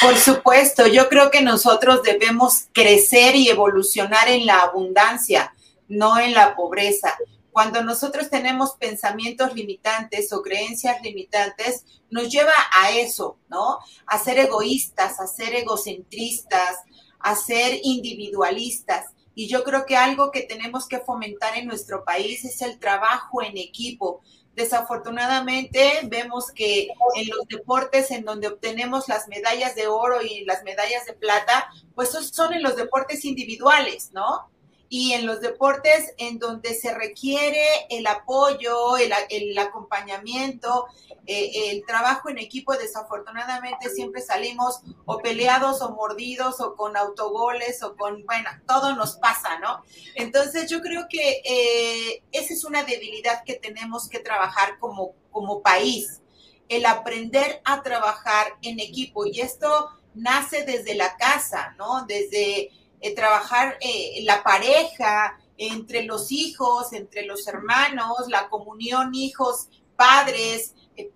Por 0.00 0.16
supuesto, 0.16 0.86
yo 0.86 1.08
creo 1.08 1.30
que 1.30 1.40
nosotros 1.40 2.02
debemos 2.02 2.66
crecer 2.72 3.34
y 3.34 3.48
evolucionar 3.48 4.28
en 4.28 4.44
la 4.44 4.60
abundancia, 4.60 5.54
no 5.88 6.18
en 6.18 6.34
la 6.34 6.54
pobreza. 6.54 7.16
Cuando 7.50 7.82
nosotros 7.82 8.28
tenemos 8.28 8.72
pensamientos 8.72 9.54
limitantes 9.54 10.30
o 10.34 10.42
creencias 10.42 11.00
limitantes, 11.02 11.84
nos 12.10 12.28
lleva 12.28 12.52
a 12.72 12.90
eso, 12.90 13.38
¿no? 13.48 13.78
A 14.06 14.18
ser 14.18 14.38
egoístas, 14.38 15.18
a 15.20 15.26
ser 15.26 15.54
egocentristas, 15.54 16.76
a 17.18 17.34
ser 17.34 17.80
individualistas. 17.82 19.06
Y 19.34 19.48
yo 19.48 19.64
creo 19.64 19.86
que 19.86 19.96
algo 19.96 20.30
que 20.30 20.42
tenemos 20.42 20.86
que 20.86 21.00
fomentar 21.00 21.56
en 21.56 21.66
nuestro 21.66 22.04
país 22.04 22.44
es 22.44 22.60
el 22.60 22.78
trabajo 22.78 23.42
en 23.42 23.56
equipo. 23.56 24.20
Desafortunadamente 24.56 26.00
vemos 26.04 26.50
que 26.50 26.88
en 27.14 27.28
los 27.28 27.46
deportes 27.46 28.10
en 28.10 28.24
donde 28.24 28.48
obtenemos 28.48 29.06
las 29.06 29.28
medallas 29.28 29.74
de 29.74 29.86
oro 29.86 30.22
y 30.22 30.46
las 30.46 30.64
medallas 30.64 31.04
de 31.04 31.12
plata, 31.12 31.68
pues 31.94 32.08
son 32.10 32.54
en 32.54 32.62
los 32.62 32.74
deportes 32.74 33.26
individuales, 33.26 34.10
¿no? 34.12 34.50
Y 34.88 35.12
en 35.12 35.26
los 35.26 35.40
deportes 35.40 36.14
en 36.18 36.38
donde 36.38 36.74
se 36.74 36.94
requiere 36.94 37.64
el 37.90 38.06
apoyo, 38.06 38.96
el, 38.96 39.58
acompañamiento, 39.58 40.86
eh, 41.26 41.70
el 41.70 41.84
trabajo 41.84 42.28
en 42.28 42.38
equipo, 42.38 42.74
desafortunadamente 42.74 43.90
siempre 43.90 44.22
salimos 44.22 44.80
o 45.04 45.18
peleados 45.18 45.82
o 45.82 45.90
mordidos 45.90 46.60
o 46.60 46.76
con 46.76 46.96
autogoles 46.96 47.82
o 47.82 47.96
con, 47.96 48.24
bueno, 48.26 48.50
todo 48.66 48.94
nos 48.94 49.16
pasa, 49.16 49.58
¿no? 49.58 49.82
Entonces 50.14 50.70
yo 50.70 50.80
creo 50.80 51.06
que 51.08 51.42
eh, 51.44 52.22
esa 52.30 52.54
es 52.54 52.64
una 52.64 52.84
debilidad 52.84 53.42
que 53.44 53.54
tenemos 53.54 54.08
que 54.08 54.20
trabajar 54.20 54.78
como, 54.78 55.14
como 55.30 55.62
país, 55.62 56.20
el 56.68 56.86
aprender 56.86 57.60
a 57.64 57.82
trabajar 57.82 58.54
en 58.62 58.80
equipo 58.80 59.26
y 59.26 59.40
esto 59.40 59.90
nace 60.14 60.64
desde 60.64 60.94
la 60.94 61.16
casa, 61.16 61.74
¿no? 61.76 62.06
Desde 62.06 62.70
eh, 63.00 63.14
trabajar 63.14 63.76
eh, 63.80 64.20
la 64.22 64.42
pareja, 64.42 65.38
entre 65.58 66.02
los 66.02 66.32
hijos, 66.32 66.92
entre 66.92 67.24
los 67.24 67.46
hermanos, 67.46 68.28
la 68.28 68.48
comunión 68.48 69.14
hijos, 69.14 69.68
padres, 69.96 70.74
eh, 70.96 71.10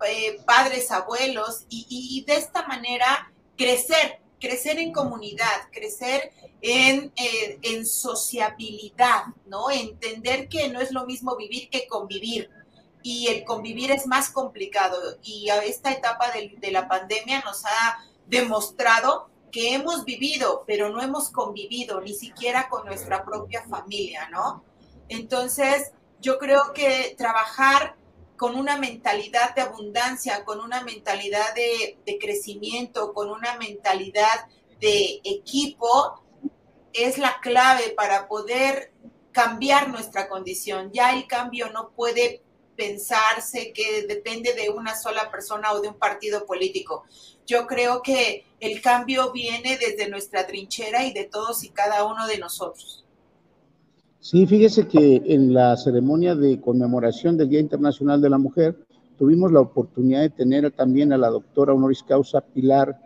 padres, 0.45 0.91
abuelos, 0.91 1.65
y, 1.69 2.23
de 2.25 2.35
esta 2.35 2.65
manera 2.67 3.31
crecer, 3.55 4.19
crecer 4.39 4.79
en 4.79 4.91
comunidad, 4.91 5.69
crecer 5.71 6.31
en, 6.61 7.11
en 7.15 7.85
sociabilidad, 7.85 9.25
¿no? 9.45 9.69
Entender 9.69 10.49
que 10.49 10.69
no 10.69 10.81
es 10.81 10.91
lo 10.91 11.05
mismo 11.05 11.35
vivir 11.35 11.69
que 11.69 11.87
convivir. 11.87 12.49
Y 13.03 13.27
el 13.27 13.43
convivir 13.43 13.91
es 13.91 14.07
más 14.07 14.29
complicado. 14.29 15.17
Y 15.23 15.49
esta 15.65 15.91
etapa 15.91 16.31
de 16.31 16.71
la 16.71 16.87
pandemia 16.87 17.41
nos 17.41 17.65
ha 17.65 17.99
demostrado 18.27 19.30
que 19.51 19.73
hemos 19.73 20.05
vivido, 20.05 20.63
pero 20.65 20.89
no 20.89 21.01
hemos 21.01 21.29
convivido 21.29 22.01
ni 22.01 22.13
siquiera 22.13 22.69
con 22.69 22.85
nuestra 22.85 23.23
propia 23.25 23.63
familia, 23.63 24.29
¿no? 24.29 24.63
Entonces, 25.09 25.91
yo 26.21 26.37
creo 26.37 26.71
que 26.73 27.15
trabajar 27.17 27.95
con 28.37 28.55
una 28.55 28.77
mentalidad 28.77 29.53
de 29.53 29.61
abundancia, 29.61 30.43
con 30.45 30.61
una 30.61 30.81
mentalidad 30.81 31.53
de, 31.53 32.17
crecimiento, 32.19 33.13
con 33.13 33.29
una 33.29 33.55
mentalidad 33.57 34.47
de 34.79 35.21
equipo, 35.23 36.23
es 36.91 37.19
la 37.19 37.39
clave 37.39 37.93
para 37.95 38.27
poder 38.27 38.93
cambiar 39.31 39.89
nuestra 39.89 40.27
condición. 40.27 40.91
Ya 40.91 41.13
el 41.13 41.27
cambio 41.27 41.69
no 41.71 41.91
puede 41.91 42.41
pensarse 42.75 43.73
que 43.73 44.07
depende 44.07 44.53
de 44.53 44.71
una 44.71 44.95
sola 44.95 45.29
persona 45.29 45.73
o 45.73 45.79
de 45.79 45.89
un 45.89 45.99
partido 45.99 46.45
político. 46.47 47.05
Yo 47.51 47.67
creo 47.67 48.01
que 48.01 48.45
el 48.61 48.81
cambio 48.81 49.33
viene 49.33 49.77
desde 49.77 50.09
nuestra 50.09 50.47
trinchera 50.47 51.05
y 51.05 51.11
de 51.11 51.25
todos 51.25 51.65
y 51.65 51.69
cada 51.69 52.05
uno 52.05 52.25
de 52.25 52.37
nosotros. 52.37 53.03
Sí, 54.21 54.47
fíjese 54.47 54.87
que 54.87 55.21
en 55.25 55.53
la 55.53 55.75
ceremonia 55.75 56.33
de 56.33 56.61
conmemoración 56.61 57.35
del 57.35 57.49
Día 57.49 57.59
Internacional 57.59 58.21
de 58.21 58.29
la 58.29 58.37
Mujer 58.37 58.77
tuvimos 59.17 59.51
la 59.51 59.59
oportunidad 59.59 60.21
de 60.21 60.29
tener 60.29 60.71
también 60.71 61.11
a 61.11 61.17
la 61.17 61.27
doctora 61.27 61.73
honoris 61.73 62.03
causa 62.03 62.39
Pilar 62.39 62.97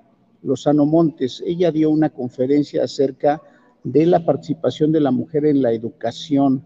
Lozano 0.44 0.86
Montes. 0.86 1.42
Ella 1.44 1.72
dio 1.72 1.90
una 1.90 2.12
conferencia 2.12 2.84
acerca 2.84 3.42
de 3.84 4.06
la 4.06 4.24
participación 4.24 4.92
de 4.92 5.02
la 5.02 5.10
mujer 5.10 5.48
en 5.48 5.64
la 5.64 5.72
educación 5.72 6.64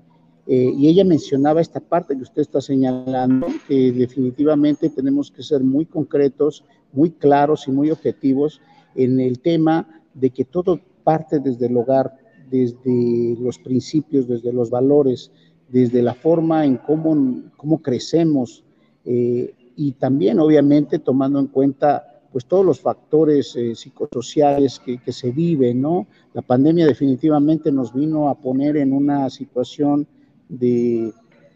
eh, 0.52 0.74
y 0.76 0.88
ella 0.88 1.06
mencionaba 1.06 1.62
esta 1.62 1.80
parte 1.80 2.18
que 2.18 2.24
usted 2.24 2.42
está 2.42 2.60
señalando, 2.60 3.46
que 3.68 3.92
definitivamente 3.92 4.90
tenemos 4.90 5.30
que 5.30 5.44
ser 5.44 5.64
muy 5.64 5.86
concretos, 5.86 6.66
muy 6.94 7.12
claros 7.12 7.68
y 7.68 7.72
muy 7.72 7.92
objetivos 7.92 8.62
en 8.96 9.20
el 9.20 9.40
tema 9.40 10.02
de 10.14 10.30
que 10.30 10.46
todo 10.46 10.80
parte 11.04 11.40
desde 11.40 11.68
el 11.68 11.78
hogar, 11.78 12.18
desde 12.50 13.36
los 13.40 13.60
principios, 13.60 14.28
desde 14.28 14.52
los 14.52 14.70
valores, 14.70 15.32
desde 15.68 16.02
la 16.02 16.14
forma 16.14 16.66
en 16.66 16.78
cómo, 16.78 17.44
cómo 17.58 17.82
crecemos 17.82 18.64
eh, 19.06 19.54
y 19.76 19.94
también 19.94 20.40
obviamente 20.40 21.00
tomando 21.00 21.40
en 21.40 21.48
cuenta 21.48 22.10
pues 22.32 22.46
todos 22.46 22.66
los 22.66 22.80
factores 22.80 23.56
eh, 23.56 23.74
psicosociales 23.76 24.80
que, 24.80 25.12
se 25.12 25.32
viven, 25.32 25.82
¿no? 25.82 26.08
La 26.34 26.42
pandemia 26.42 26.86
definitivamente 26.86 27.72
nos 27.72 27.94
vino 27.94 28.30
a 28.30 28.36
poner 28.36 28.78
en 28.78 28.94
una 28.94 29.30
situación 29.30 30.06
de 30.48 31.12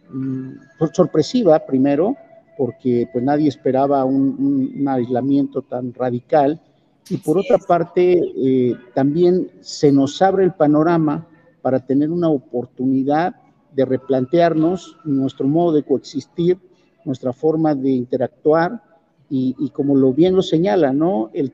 mm, 0.10 0.52
sorpresiva 0.94 1.64
primero, 1.66 2.16
porque 2.58 3.08
pues 3.12 3.24
nadie 3.24 3.50
esperaba 3.50 4.06
un, 4.06 4.86
aislamiento 4.88 5.62
tan 5.62 5.94
radical, 5.94 6.62
y 7.10 7.18
por 7.18 7.38
otra 7.38 7.58
parte 7.58 8.22
eh, 8.38 8.76
también 8.94 9.50
se 9.60 9.92
nos 9.92 10.22
abre 10.22 10.46
el 10.46 10.54
panorama 10.54 11.28
para 11.62 11.86
tener 11.86 12.12
una 12.12 12.30
oportunidad 12.30 13.36
de 13.74 13.86
replantearnos 13.86 14.98
nuestro 15.04 15.48
modo 15.48 15.74
de 15.74 15.84
coexistir, 15.84 16.58
nuestra 17.04 17.34
forma 17.34 17.76
de 17.76 17.90
interactuar, 17.92 18.82
y, 19.36 19.70
como 19.72 19.96
lo 19.96 20.14
bien 20.14 20.36
lo 20.36 20.44
señala, 20.44 20.94
¿no? 20.94 21.32
El, 21.34 21.52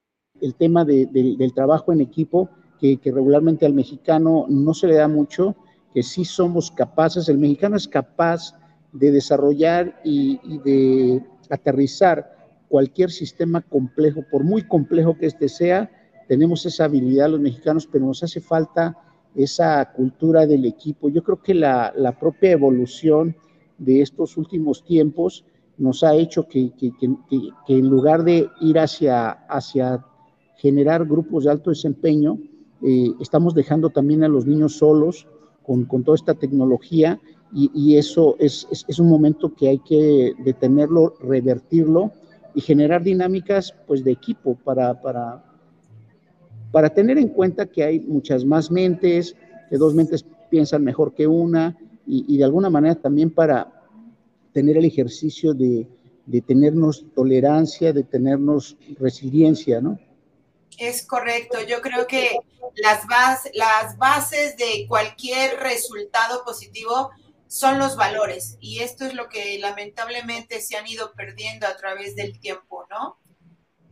tema 0.57 0.83
del 0.83 1.53
trabajo 1.53 1.93
en 1.93 2.01
equipo, 2.01 2.49
que, 2.77 2.97
que 2.97 3.11
regularmente 3.11 3.65
al 3.65 3.73
mexicano 3.73 4.45
no 4.49 4.73
se 4.73 4.87
le 4.87 4.95
da 4.95 5.07
mucho, 5.07 5.55
que 5.93 6.03
sí 6.03 6.25
somos 6.25 6.71
capaces, 6.71 7.29
el 7.29 7.37
mexicano 7.37 7.77
es 7.77 7.87
capaz 7.87 8.53
de 8.91 9.11
desarrollar 9.11 9.99
y, 10.03 10.39
de 10.59 11.23
aterrizar 11.49 12.35
cualquier 12.67 13.11
sistema 13.11 13.61
complejo, 13.61 14.23
por 14.29 14.43
muy 14.43 14.63
complejo 14.63 15.17
que 15.17 15.25
este 15.25 15.49
sea, 15.49 15.89
tenemos 16.27 16.65
esa 16.65 16.85
habilidad 16.85 17.29
los 17.29 17.39
mexicanos, 17.39 17.87
pero 17.91 18.05
nos 18.05 18.21
hace 18.23 18.39
falta 18.39 18.95
esa 19.35 19.91
cultura 19.93 20.45
del 20.45 20.65
equipo. 20.65 21.09
Yo 21.09 21.23
creo 21.23 21.41
que 21.41 21.55
la, 21.55 22.17
propia 22.19 22.51
evolución 22.51 23.35
de 23.77 24.01
estos 24.01 24.37
últimos 24.37 24.83
tiempos 24.83 25.45
nos 25.77 26.03
ha 26.03 26.13
hecho 26.15 26.47
que, 26.47 26.71
en 27.67 27.89
lugar 27.89 28.23
de 28.23 28.47
ir 28.61 28.77
hacia, 28.77 29.29
hacia 29.29 30.05
generar 30.57 31.05
grupos 31.05 31.45
de 31.45 31.51
alto 31.51 31.71
desempeño, 31.71 32.37
eh, 32.83 33.11
estamos 33.19 33.55
dejando 33.55 33.89
también 33.89 34.23
a 34.23 34.27
los 34.27 34.45
niños 34.45 34.77
solos, 34.77 35.27
con, 35.87 36.03
toda 36.03 36.15
esta 36.15 36.33
tecnología 36.33 37.19
y, 37.51 37.97
eso 37.97 38.35
es, 38.39 38.67
es, 38.69 38.99
un 38.99 39.09
momento 39.09 39.53
que 39.55 39.69
hay 39.69 39.79
que 39.79 40.33
detenerlo, 40.39 41.15
revertirlo 41.19 42.11
y 42.53 42.61
generar 42.61 43.03
dinámicas 43.03 43.73
pues 43.87 44.03
de 44.03 44.11
equipo 44.11 44.55
para, 44.55 45.01
para, 45.01 45.43
para 46.71 46.89
tener 46.93 47.17
en 47.17 47.29
cuenta 47.29 47.65
que 47.65 47.83
hay 47.83 47.99
muchas 48.01 48.45
más 48.45 48.69
mentes, 48.69 49.35
que 49.69 49.77
dos 49.77 49.95
mentes 49.95 50.25
piensan 50.51 50.83
mejor 50.83 51.13
que 51.13 51.25
una 51.25 51.75
y, 52.05 52.37
de 52.37 52.43
alguna 52.43 52.69
manera 52.69 52.95
también 52.95 53.29
para 53.29 53.71
tener 54.51 54.77
el 54.77 54.85
ejercicio 54.85 55.53
de, 55.53 55.87
de 56.25 56.41
tenernos 56.41 57.05
tolerancia, 57.15 57.93
de 57.93 58.03
tenernos 58.03 58.77
resiliencia, 58.99 59.79
¿no? 59.79 59.99
Es 60.79 61.05
correcto. 61.05 61.57
Yo 61.67 61.81
creo 61.81 62.07
que 62.07 62.37
las, 62.75 63.03
las 63.53 63.97
bases 63.97 64.55
de 64.57 64.85
cualquier 64.87 65.59
resultado 65.59 66.43
positivo 66.43 67.09
son 67.49 67.79
los 67.79 67.95
valores 67.95 68.57
y 68.61 68.79
esto 68.79 69.05
es 69.05 69.15
lo 69.15 69.27
que 69.27 69.57
lamentablemente 69.57 70.61
se 70.61 70.77
han 70.77 70.85
ido 70.85 71.13
perdiendo 71.13 71.65
a 71.65 71.75
través 71.75 72.15
del 72.15 72.39
tiempo, 72.39 72.85
¿no? 72.91 73.17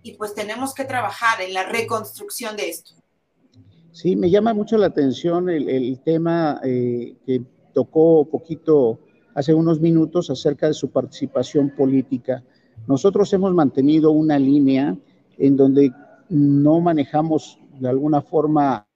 Y 0.03 0.13
pues 0.13 0.35
tenemos 0.35 0.75
que 0.75 0.85
trabajar 0.85 1.41
en 1.41 1.55
la 1.55 1.63
reconstrucción 1.63 2.55
de 2.55 2.69
esto. 2.69 2.93
Sí, 3.91 4.15
me 4.15 4.29
llama 4.29 4.53
mucho 4.53 4.77
la 4.77 4.85
atención 4.85 5.49
el, 5.49 5.99
tema 6.05 6.61
eh, 6.63 7.15
que 7.25 7.41
tocó 7.73 8.29
poquito 8.29 8.99
hace 9.33 9.55
unos 9.55 9.81
minutos 9.81 10.29
acerca 10.29 10.67
de 10.67 10.75
su 10.75 10.91
participación 10.91 11.71
política. 11.71 12.43
Nosotros 12.85 13.33
hemos 13.33 13.53
mantenido 13.55 14.11
una 14.11 14.37
línea 14.37 14.95
en 15.39 15.57
donde 15.57 15.91
no 16.29 16.79
manejamos 16.79 17.57
de 17.79 17.89
alguna 17.89 18.21
forma 18.21 18.87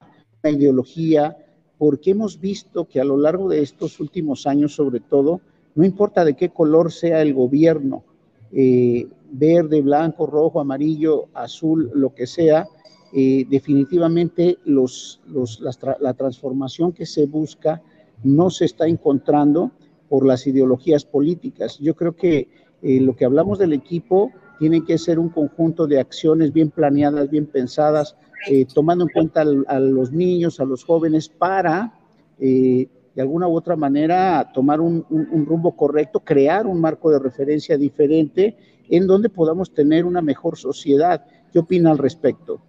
una 0.43 0.51
ideología, 0.51 1.35
porque 1.81 2.11
hemos 2.11 2.39
visto 2.39 2.85
que 2.85 3.01
a 3.01 3.03
lo 3.03 3.17
largo 3.17 3.49
de 3.49 3.63
estos 3.63 3.99
últimos 3.99 4.45
años, 4.45 4.75
sobre 4.75 4.99
todo, 4.99 5.41
no 5.73 5.83
importa 5.83 6.23
de 6.23 6.35
qué 6.35 6.49
color 6.49 6.91
sea 6.91 7.23
el 7.23 7.33
gobierno, 7.33 8.03
eh, 8.51 9.07
verde, 9.31 9.81
blanco, 9.81 10.27
rojo, 10.27 10.59
amarillo, 10.59 11.29
azul, 11.33 11.89
lo 11.95 12.13
que 12.13 12.27
sea, 12.27 12.67
eh, 13.13 13.47
definitivamente 13.49 14.59
la, 14.65 16.13
transformación 16.13 16.91
que 16.91 17.07
se 17.07 17.25
busca 17.25 17.81
no 18.23 18.51
se 18.51 18.65
está 18.65 18.85
encontrando 18.85 19.71
por 20.07 20.23
las 20.23 20.45
ideologías 20.45 21.03
políticas. 21.03 21.79
Yo 21.79 21.95
creo 21.95 22.15
que 22.15 22.47
eh, 22.83 23.01
lo 23.01 23.15
que 23.15 23.25
hablamos 23.25 23.57
del 23.57 23.73
equipo 23.73 24.31
tiene 24.61 24.85
que 24.85 24.99
ser 24.99 25.17
un 25.17 25.29
conjunto 25.29 25.87
de 25.87 25.99
acciones 25.99 26.53
bien 26.53 26.69
planeadas, 26.69 27.31
bien 27.31 27.47
pensadas, 27.47 28.15
eh, 28.47 28.63
tomando 28.71 29.05
en 29.05 29.09
cuenta 29.09 29.41
a 29.41 29.79
los 29.79 30.11
niños, 30.11 30.59
a 30.59 30.65
los 30.65 30.83
jóvenes, 30.83 31.29
para 31.29 31.99
eh, 32.39 32.87
de 33.15 33.21
alguna 33.23 33.47
u 33.47 33.57
otra 33.57 33.75
manera 33.75 34.51
tomar 34.53 34.79
un, 34.79 35.03
rumbo 35.47 35.75
correcto, 35.75 36.19
crear 36.19 36.67
un 36.67 36.79
marco 36.79 37.09
de 37.09 37.17
referencia 37.17 37.75
diferente 37.75 38.55
en 38.87 39.07
donde 39.07 39.29
podamos 39.29 39.73
tener 39.73 40.05
una 40.05 40.21
mejor 40.21 40.59
sociedad. 40.59 41.25
¿Qué 41.51 41.57
opina 41.57 41.89
al 41.89 41.97
respecto? 41.97 42.61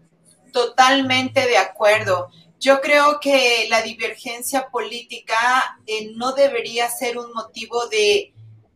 Totalmente 0.50 1.46
de 1.46 1.59
acuerdo. 1.59 2.28
Yo 2.59 2.81
creo 2.81 3.18
que 3.20 3.66
la 3.68 3.83
divergencia 3.83 4.70
política 4.72 5.37
eh, 5.87 6.11
no 6.16 6.33
debería 6.33 6.88
ser 6.88 7.18
un 7.18 7.35
motivo 7.35 7.87
de 7.88 8.33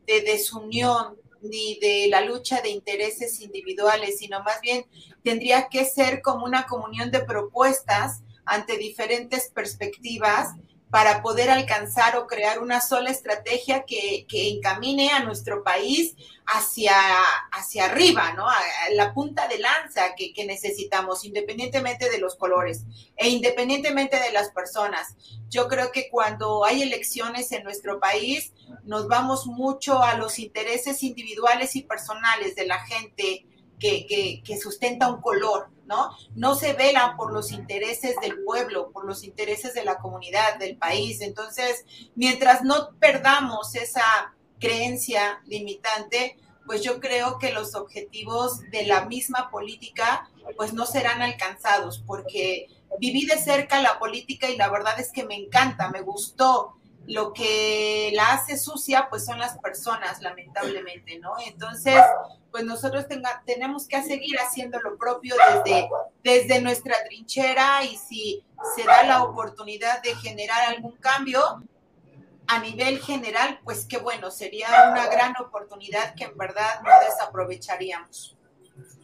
desunión, 0.06 1.16
ni 1.42 1.78
de 1.80 2.08
la 2.08 2.20
lucha 2.22 2.60
de 2.60 2.70
intereses 2.70 3.40
individuales, 3.40 4.18
sino 4.18 4.42
más 4.42 4.60
bien 4.60 4.86
tendría 5.22 5.68
que 5.68 5.84
ser 5.84 6.22
como 6.22 6.44
una 6.44 6.66
comunión 6.66 7.10
de 7.10 7.24
propuestas 7.24 8.22
ante 8.44 8.78
diferentes 8.78 9.50
perspectivas 9.50 10.54
para 10.90 11.20
poder 11.20 11.50
alcanzar 11.50 12.16
o 12.16 12.26
crear 12.26 12.60
una 12.60 12.80
sola 12.80 13.10
estrategia 13.10 13.84
que, 13.84 14.26
encamine 14.30 15.10
a 15.10 15.24
nuestro 15.24 15.64
país 15.64 16.14
hacia, 16.46 16.94
hacia 17.50 17.86
arriba, 17.86 18.32
¿no? 18.34 18.46
La 18.92 19.12
punta 19.12 19.48
de 19.48 19.58
lanza 19.58 20.14
que, 20.14 20.32
que, 20.32 20.46
necesitamos, 20.46 21.24
independientemente 21.24 22.08
de 22.08 22.18
los 22.18 22.36
colores 22.36 22.84
e 23.16 23.28
independientemente 23.28 24.18
de 24.20 24.30
las 24.30 24.50
personas. 24.50 25.16
Yo 25.48 25.68
creo 25.68 25.90
que 25.90 26.08
cuando 26.08 26.64
hay 26.64 26.82
elecciones 26.82 27.50
en 27.52 27.64
nuestro 27.64 27.98
país, 27.98 28.52
nos 28.84 29.08
vamos 29.08 29.46
mucho 29.46 30.02
a 30.02 30.14
los 30.14 30.38
intereses 30.38 31.02
individuales 31.02 31.74
y 31.74 31.82
personales 31.82 32.54
de 32.54 32.66
la 32.66 32.78
gente 32.84 33.46
que, 33.78 34.42
que, 34.44 34.58
sustenta 34.58 35.10
un 35.10 35.20
color, 35.20 35.68
¿no? 35.86 36.54
Se 36.54 36.72
velan 36.72 37.16
por 37.16 37.32
los 37.32 37.52
intereses 37.52 38.16
del 38.20 38.42
pueblo, 38.44 38.90
por 38.90 39.04
los 39.04 39.24
intereses 39.24 39.74
de 39.74 39.84
la 39.84 39.98
comunidad, 39.98 40.58
del 40.58 40.76
país. 40.76 41.20
Entonces, 41.20 41.84
mientras 42.14 42.62
no 42.62 42.90
perdamos 42.98 43.74
esa 43.74 44.34
creencia 44.58 45.40
limitante, 45.46 46.36
pues 46.66 46.82
yo 46.82 47.00
creo 47.00 47.38
que 47.38 47.52
los 47.52 47.74
objetivos 47.74 48.60
de 48.70 48.86
la 48.86 49.06
misma 49.06 49.50
política, 49.50 50.28
pues 50.56 50.72
no 50.72 50.84
serán 50.84 51.22
alcanzados, 51.22 52.02
porque 52.04 52.66
viví 52.98 53.24
de 53.26 53.38
cerca 53.38 53.80
la 53.80 53.98
política 53.98 54.50
y 54.50 54.56
la 54.56 54.68
verdad 54.68 54.98
es 54.98 55.12
que 55.12 55.24
me 55.24 55.36
encanta, 55.36 55.90
me 55.90 56.02
gustó, 56.02 56.76
lo 57.06 57.32
que 57.32 58.10
la 58.14 58.32
hace 58.32 58.56
sucia, 58.58 59.06
pues 59.08 59.24
son 59.24 59.38
las 59.38 59.58
personas, 59.58 60.20
lamentablemente, 60.22 61.18
¿no? 61.18 61.34
Entonces, 61.46 62.00
pues 62.50 62.64
nosotros 62.64 63.06
tenemos 63.44 63.86
que 63.86 64.02
seguir 64.02 64.36
haciendo 64.38 64.80
lo 64.80 64.96
propio 64.96 65.34
desde, 65.64 65.88
desde 66.24 66.60
nuestra 66.60 66.96
trinchera 67.06 67.84
y 67.84 67.96
si 67.96 68.44
se 68.74 68.84
da 68.84 69.04
la 69.04 69.22
oportunidad 69.22 70.02
de 70.02 70.14
generar 70.16 70.74
algún 70.74 70.92
cambio 70.92 71.62
a 72.48 72.60
nivel 72.60 72.98
general, 73.00 73.60
pues 73.64 73.86
qué 73.86 73.98
bueno, 73.98 74.30
sería 74.30 74.68
una 74.90 75.06
gran 75.08 75.34
oportunidad 75.40 76.14
que 76.14 76.24
en 76.24 76.36
verdad 76.36 76.80
no 76.84 76.90
desaprovecharíamos. 77.08 78.36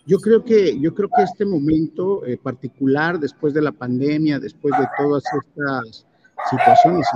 Yo 0.04 0.18
creo 0.18 0.44
que, 0.44 0.78
yo 0.80 0.94
creo 0.94 1.08
que 1.14 1.22
este 1.22 1.44
momento 1.44 2.24
eh, 2.26 2.36
particular, 2.36 3.18
después 3.18 3.54
de 3.54 3.62
la 3.62 3.70
pandemia, 3.70 4.40
después 4.40 4.74
de 4.76 4.86
todas 4.98 5.22
estas 5.44 6.06
situaciones 6.50 7.06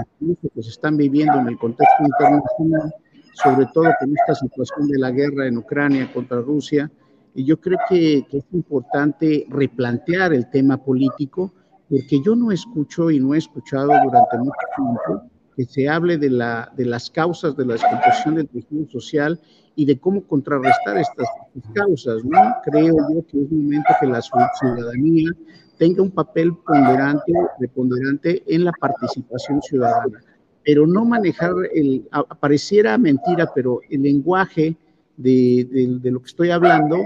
que 0.55 0.63
se 0.63 0.71
están 0.71 0.97
viviendo 0.97 1.39
en 1.39 1.49
el 1.49 1.59
contexto 1.59 2.05
internacional, 2.05 2.95
sobre 3.35 3.67
todo 3.73 3.87
con 3.99 4.15
esta 4.17 4.35
situación 4.35 4.89
de 4.89 4.99
la 4.99 5.11
guerra 5.11 5.47
en 5.47 5.59
Ucrania 5.59 6.13
contra 6.13 6.41
Rusia. 6.41 6.91
Y 7.35 7.45
yo 7.45 7.61
creo 7.61 7.79
que, 7.89 8.27
es 8.31 8.45
importante 8.53 9.47
replantear 9.49 10.33
el 10.33 10.49
tema 10.51 10.79
político, 10.79 11.53
porque 11.89 12.21
yo 12.25 12.35
no 12.35 12.51
escucho 12.51 13.11
y 13.11 13.21
no 13.21 13.35
he 13.35 13.39
escuchado 13.39 13.89
durante 13.89 14.39
mucho 14.39 14.67
tiempo 14.77 15.31
que 15.57 15.65
se 15.65 15.89
hable 15.89 16.19
de, 16.19 16.31
la, 16.31 16.71
de 16.77 16.85
las 16.85 17.11
causas 17.11 17.57
de 17.57 17.65
la 17.65 17.75
descomposición 17.75 18.35
del 18.35 18.49
tejido 18.49 18.87
social 18.89 19.41
y 19.75 19.87
de 19.87 19.99
cómo 19.99 20.23
contrarrestar 20.27 20.99
estas, 20.99 21.29
causas. 21.75 22.25
¿no? 22.25 22.39
Creo 22.65 22.97
yo 23.13 23.27
que 23.27 23.43
es 23.43 23.51
momento 23.51 23.95
que 24.01 24.07
la 24.07 24.21
ciudadanía 24.21 25.31
tenga 25.79 26.03
un 26.03 26.11
papel 26.11 26.55
ponderante, 26.57 27.33
preponderante 27.59 28.43
en 28.47 28.65
la 28.65 28.73
participación 28.73 29.61
ciudadana, 29.63 30.21
pero 30.65 30.87
no 30.87 31.05
manejar 31.05 31.53
el, 31.75 32.09
pareciera 32.41 32.99
mentira, 32.99 33.51
pero 33.55 33.81
el 33.89 34.03
lenguaje 34.03 34.77
de, 35.17 35.99
de, 36.03 36.11
lo 36.11 36.21
que 36.21 36.27
estoy 36.27 36.51
hablando 36.51 36.97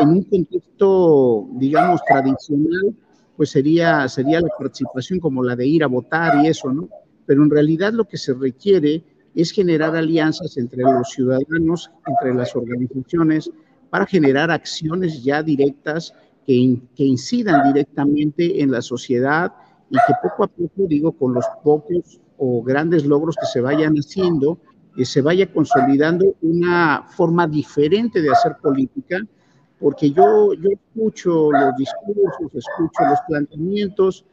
en 0.00 0.08
un 0.08 0.22
contexto, 0.24 1.48
digamos, 1.52 2.00
tradicional, 2.04 2.94
pues 3.36 3.50
sería, 3.50 4.06
sería 4.08 4.40
la 4.40 4.48
participación 4.58 5.18
como 5.18 5.42
la 5.42 5.56
de 5.56 5.66
ir 5.66 5.82
a 5.82 5.86
votar 5.86 6.44
y 6.44 6.48
eso, 6.48 6.70
¿no? 6.72 6.88
Pero 7.26 7.42
en 7.42 7.50
realidad 7.50 7.92
lo 7.92 8.04
que 8.04 8.18
se 8.18 8.34
requiere 8.34 9.02
es 9.34 9.52
generar 9.52 9.96
alianzas 9.96 10.56
entre 10.58 10.82
los 10.82 11.08
ciudadanos, 11.08 11.90
entre 12.06 12.34
las 12.34 12.54
organizaciones, 12.54 13.50
para 13.88 14.06
generar 14.06 14.50
acciones 14.50 15.22
ya 15.22 15.42
directas 15.42 16.14
que, 16.96 17.04
incidan 17.04 17.72
directamente 17.72 18.62
en 18.62 18.72
la 18.72 18.82
sociedad 18.82 19.52
y 19.88 19.94
que 19.94 20.14
poco 20.22 20.44
a 20.44 20.48
poco, 20.48 20.86
digo, 20.88 21.12
con 21.12 21.34
los 21.34 21.44
pocos 21.62 22.20
o 22.38 22.62
grandes 22.62 23.04
logros 23.06 23.36
que 23.36 23.46
se 23.46 23.60
vayan 23.60 23.94
haciendo, 23.94 24.58
que 24.96 25.04
se 25.04 25.22
vaya 25.22 25.52
consolidando 25.52 26.34
una 26.42 27.04
forma 27.08 27.46
diferente 27.46 28.20
de 28.20 28.30
hacer 28.30 28.56
política, 28.60 29.18
porque 29.78 30.10
yo, 30.10 30.52
yo 30.54 30.70
escucho 30.70 31.52
los 31.52 31.76
discursos, 31.76 32.54
escucho 32.54 33.04
los 33.08 33.20
planteamientos, 33.28 34.24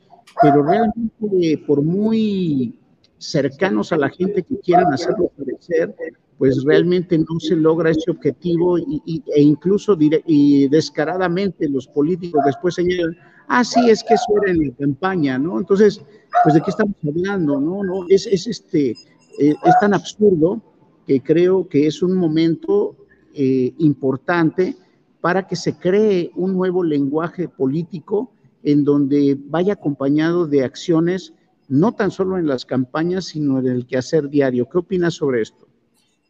pero 0.42 0.64
realmente 0.64 1.64
por 1.66 1.82
muy 1.82 2.80
cercanos 3.18 3.92
a 3.92 3.98
la 3.98 4.10
gente 4.10 4.44
que 4.44 4.58
quieran 4.60 4.92
hacerlo 4.94 5.32
parecer, 5.38 5.96
pues 6.38 6.64
realmente 6.64 7.18
no 7.18 7.40
se 7.40 7.56
logra 7.56 7.92
ese 7.92 8.12
objetivo 8.12 8.78
y, 8.78 9.24
e 9.36 9.42
incluso 9.42 9.98
y 10.00 10.68
descaradamente 10.68 11.68
los 11.68 11.88
políticos 11.88 12.44
después 12.46 12.76
señalan, 12.76 13.18
ah, 13.48 13.64
sí, 13.64 13.90
es 13.90 14.04
que 14.04 14.14
eso 14.14 14.26
era 14.44 14.52
en 14.52 14.68
la 14.68 14.76
campaña, 14.76 15.40
¿no? 15.40 15.60
Entonces, 15.60 16.02
pues 16.44 16.54
de 16.54 16.62
qué 16.62 16.70
estamos 16.70 16.96
hablando, 17.08 17.60
¿no? 17.60 17.84
no 17.84 18.06
es, 18.10 18.28
es, 18.28 18.46
este, 18.48 18.92
eh, 19.40 19.56
es 19.64 19.80
tan 19.82 19.94
absurdo 19.94 20.62
que 21.08 21.22
creo 21.22 21.68
que 21.68 21.88
es 21.88 22.04
un 22.04 22.16
momento 22.16 22.96
eh, 23.34 23.74
importante 23.80 24.76
para 25.22 25.48
que 25.48 25.56
se 25.56 25.78
cree 25.78 26.32
un 26.36 26.54
nuevo 26.54 26.84
lenguaje 26.84 27.50
político 27.50 28.32
en 28.64 28.84
donde 28.84 29.38
vaya 29.40 29.74
acompañado 29.74 30.46
de 30.46 30.64
acciones 30.64 31.34
no 31.70 31.94
tan 31.94 32.12
solo 32.12 32.38
en 32.38 32.48
las 32.48 32.66
campañas, 32.66 33.26
sino 33.26 33.60
en 33.60 33.68
el 33.68 33.86
quehacer 33.88 34.30
diario. 34.30 34.68
¿Qué 34.70 34.78
opinas 34.78 35.16
sobre 35.16 35.42
esto? 35.42 35.67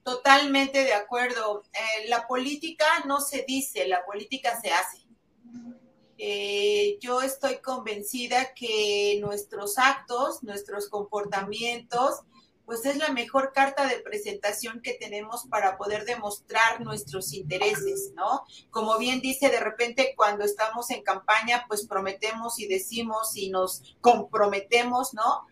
Totalmente 0.08 0.86
de 0.86 0.94
acuerdo. 0.94 1.64
Eh, 1.74 2.08
la 2.08 2.28
política 2.28 2.86
no 3.06 3.20
se 3.20 3.44
dice, 3.46 3.90
la 3.90 4.06
política 4.06 4.58
se 4.62 4.72
hace. 4.72 5.06
Eh, 6.18 6.98
yo 7.02 7.22
estoy 7.22 7.58
convencida 7.58 8.54
que 8.54 9.20
nuestros 9.20 9.78
actos, 9.78 10.44
nuestros 10.44 10.88
comportamientos, 10.88 12.22
pues 12.64 12.86
es 12.86 12.96
la 12.96 13.10
mejor 13.10 13.52
carta 13.52 13.86
de 13.86 14.00
presentación 14.00 14.80
que 14.82 14.94
tenemos 14.94 15.46
para 15.50 15.76
poder 15.76 16.06
demostrar 16.06 16.80
nuestros 16.80 17.34
intereses, 17.34 18.14
¿no? 18.16 18.46
Como 18.70 18.98
bien 18.98 19.20
dice, 19.20 19.50
de 19.50 19.60
repente 19.60 20.14
cuando 20.16 20.46
estamos 20.46 20.90
en 20.90 21.04
campaña, 21.04 21.66
pues 21.68 21.86
prometemos 21.86 22.60
y 22.60 22.68
decimos 22.68 23.36
y 23.36 23.50
nos 23.50 23.98
comprometemos, 24.00 25.14
¿no? 25.14 25.48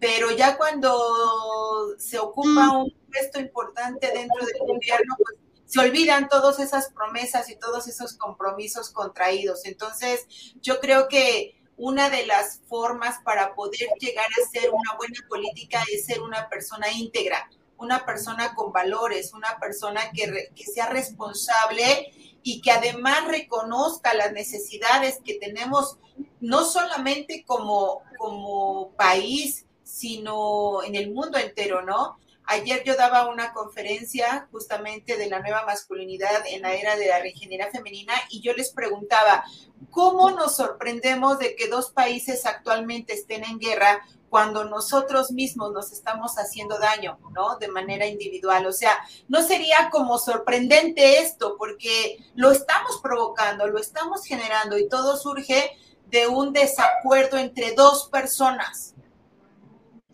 Pero 0.00 0.30
ya 0.30 0.56
cuando 0.56 1.96
se 1.98 2.18
ocupa 2.18 2.70
un 2.70 2.94
puesto 3.10 3.40
importante 3.40 4.10
dentro 4.12 4.44
del 4.46 4.58
gobierno, 4.60 5.16
pues 5.16 5.38
se 5.68 5.80
olvidan 5.80 6.28
todas 6.28 6.60
esas 6.60 6.90
promesas 6.92 7.50
y 7.50 7.56
todos 7.56 7.88
esos 7.88 8.14
compromisos 8.14 8.90
contraídos. 8.90 9.66
Entonces, 9.66 10.26
yo 10.62 10.80
creo 10.80 11.08
que 11.08 11.58
una 11.76 12.08
de 12.08 12.26
las 12.26 12.60
formas 12.68 13.18
para 13.22 13.54
poder 13.54 13.88
llegar 14.00 14.26
a 14.26 14.50
ser 14.50 14.70
una 14.70 14.96
buena 14.96 15.20
política 15.28 15.82
es 15.92 16.06
ser 16.06 16.22
una 16.22 16.48
persona 16.48 16.90
íntegra, 16.90 17.50
una 17.76 18.04
persona 18.06 18.54
con 18.54 18.72
valores, 18.72 19.32
una 19.34 19.58
persona 19.60 20.10
que, 20.12 20.50
sea 20.72 20.88
responsable 20.88 22.12
y 22.42 22.62
que 22.62 22.72
además 22.72 23.28
reconozca 23.28 24.14
las 24.14 24.32
necesidades 24.32 25.20
que 25.24 25.34
tenemos, 25.34 25.98
no 26.40 26.64
solamente 26.64 27.44
como, 27.46 28.02
como 28.18 28.90
país, 28.96 29.66
sino 29.88 30.82
en 30.82 30.94
el 30.94 31.10
mundo 31.12 31.38
entero, 31.38 31.82
¿no? 31.82 32.18
Ayer 32.44 32.82
yo 32.84 32.96
daba 32.96 33.28
una 33.28 33.52
conferencia 33.52 34.48
justamente 34.50 35.16
de 35.16 35.28
la 35.28 35.40
nueva 35.40 35.64
masculinidad 35.66 36.46
en 36.46 36.62
la 36.62 36.74
era 36.74 36.96
de 36.96 37.06
la 37.06 37.20
reingeniería 37.20 37.70
femenina 37.70 38.14
y 38.30 38.40
yo 38.40 38.52
les 38.54 38.70
preguntaba, 38.70 39.44
¿cómo 39.90 40.30
nos 40.30 40.56
sorprendemos 40.56 41.38
de 41.38 41.56
que 41.56 41.68
dos 41.68 41.90
países 41.90 42.46
actualmente 42.46 43.12
estén 43.12 43.44
en 43.44 43.58
guerra 43.58 44.02
cuando 44.30 44.64
nosotros 44.64 45.30
mismos 45.30 45.72
nos 45.72 45.92
estamos 45.92 46.34
haciendo 46.36 46.78
daño, 46.78 47.18
¿no? 47.32 47.56
De 47.56 47.68
manera 47.68 48.06
individual. 48.06 48.66
O 48.66 48.72
sea, 48.72 48.92
no 49.28 49.42
sería 49.42 49.88
como 49.90 50.18
sorprendente 50.18 51.20
esto, 51.20 51.56
porque 51.58 52.18
lo 52.34 52.50
estamos 52.50 52.98
provocando, 53.02 53.66
lo 53.66 53.78
estamos 53.78 54.24
generando 54.24 54.76
y 54.78 54.88
todo 54.88 55.16
surge 55.16 55.76
de 56.10 56.26
un 56.28 56.52
desacuerdo 56.52 57.38
entre 57.38 57.72
dos 57.74 58.08
personas. 58.10 58.94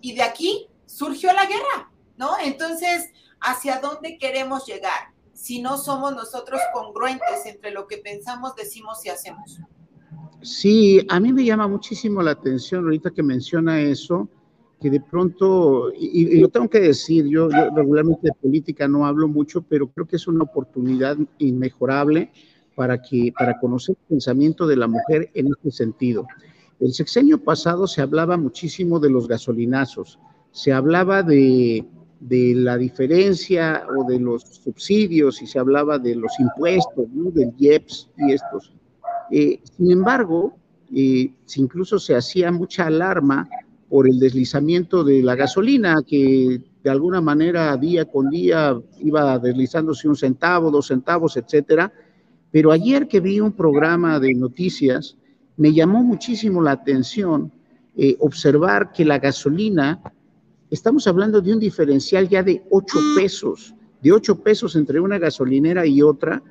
Y 0.05 0.15
de 0.15 0.23
aquí 0.23 0.67
surgió 0.85 1.33
la 1.33 1.47
guerra. 1.47 1.91
¿no? 2.19 2.33
Entonces, 2.45 3.09
¿hacia 3.41 3.81
dónde 3.81 4.19
queremos 4.19 4.67
llegar 4.67 5.15
si 5.33 5.63
no 5.63 5.79
somos 5.79 6.15
nosotros 6.15 6.61
congruentes 6.75 7.47
entre 7.47 7.71
lo 7.71 7.87
que 7.87 7.99
pensamos, 7.99 8.55
decimos 8.55 9.05
y 9.07 9.09
hacemos? 9.09 9.61
Sí, 10.43 11.05
a 11.09 11.19
mí 11.19 11.33
me 11.33 11.43
llama 11.43 11.67
muchísimo 11.67 12.23
la 12.23 12.33
atención 12.33 12.85
ahorita 12.85 13.13
que 13.13 13.23
menciona 13.23 13.81
eso, 13.81 14.29
que 14.79 14.91
de 14.91 15.01
pronto, 15.01 15.91
y, 15.99 16.39
lo 16.39 16.51
tengo 16.51 16.69
que 16.69 16.81
decir, 16.81 17.27
yo, 17.27 17.49
regularmente 17.49 18.29
de 18.29 18.35
política 18.35 18.87
no 18.87 19.07
hablo 19.07 19.27
mucho, 19.27 19.63
pero 19.63 19.89
creo 19.89 20.07
que 20.07 20.17
es 20.17 20.27
una 20.27 20.45
oportunidad 20.45 21.17
inmejorable 21.39 22.31
para, 22.75 23.01
que, 23.01 23.33
para 23.37 23.59
conocer 23.59 23.97
el 24.03 24.07
pensamiento 24.17 24.67
de 24.67 24.77
la 24.77 24.87
mujer 24.87 25.31
en 25.33 25.47
este 25.47 25.71
sentido. 25.71 26.27
El 26.85 26.93
sexenio 26.93 27.43
pasado 27.43 27.87
se 27.87 28.03
hablaba 28.03 28.37
muchísimo 28.37 29.01
de 29.01 29.09
los 29.09 29.27
gasolinazos, 29.27 30.19
se 30.51 30.71
hablaba 30.71 31.23
de, 31.23 31.83
la 32.21 32.77
diferencia 32.77 33.87
o 33.97 34.05
de 34.07 34.21
los 34.21 34.43
subsidios 34.43 35.41
y 35.41 35.47
se 35.47 35.59
hablaba 35.59 35.99
de 35.99 36.15
los 36.15 36.39
impuestos, 36.39 37.07
del 37.33 37.55
IEPS 37.57 38.11
y 38.19 38.33
estos. 38.33 38.75
Eh, 39.31 39.63
sin 39.63 39.93
embargo, 39.93 40.59
eh, 40.95 41.33
incluso 41.57 41.99
se 41.99 42.17
hacía 42.17 42.53
mucha 42.53 42.87
alarma 42.87 43.49
por 43.89 44.07
el 44.07 44.19
deslizamiento 44.19 45.03
de 45.05 45.23
la 45.23 45.37
gasolina, 45.37 46.03
que 46.07 46.61
de 46.83 46.91
alguna 46.91 47.23
manera 47.23 47.75
día 47.79 48.05
con 48.05 48.29
día 48.29 48.79
iba 48.99 49.39
deslizándose 49.39 50.07
un 50.07 50.17
centavo, 50.17 50.71
dos 50.71 50.89
centavos, 50.89 51.39
etcétera. 51.39 51.91
Pero 52.51 52.73
ayer 52.73 53.09
que 53.09 53.21
vi 53.21 53.41
un 53.41 53.53
programa 53.53 54.21
de 54.21 54.35
noticias, 54.35 55.17
me 55.57 55.73
llamó 55.73 56.03
muchísimo 56.03 56.63
la 56.63 56.73
atención 56.73 57.53
eh, 57.97 58.17
observar 58.19 58.93
que 58.93 59.05
la 59.05 59.19
gasolina 59.19 60.03
estamos 60.71 61.07
hablando 61.07 61.41
de 61.41 61.53
un 61.53 61.61
diferencial 61.61 62.29
ya 62.29 62.43
de 62.43 62.65
8 62.71 62.99
pesos, 63.17 63.75
de 64.03 64.13
8 64.13 64.41
pesos 64.41 64.75
entre 64.75 64.99
una 64.99 65.19
gasolinera 65.19 65.87
y 65.87 66.03
otra, 66.03 66.43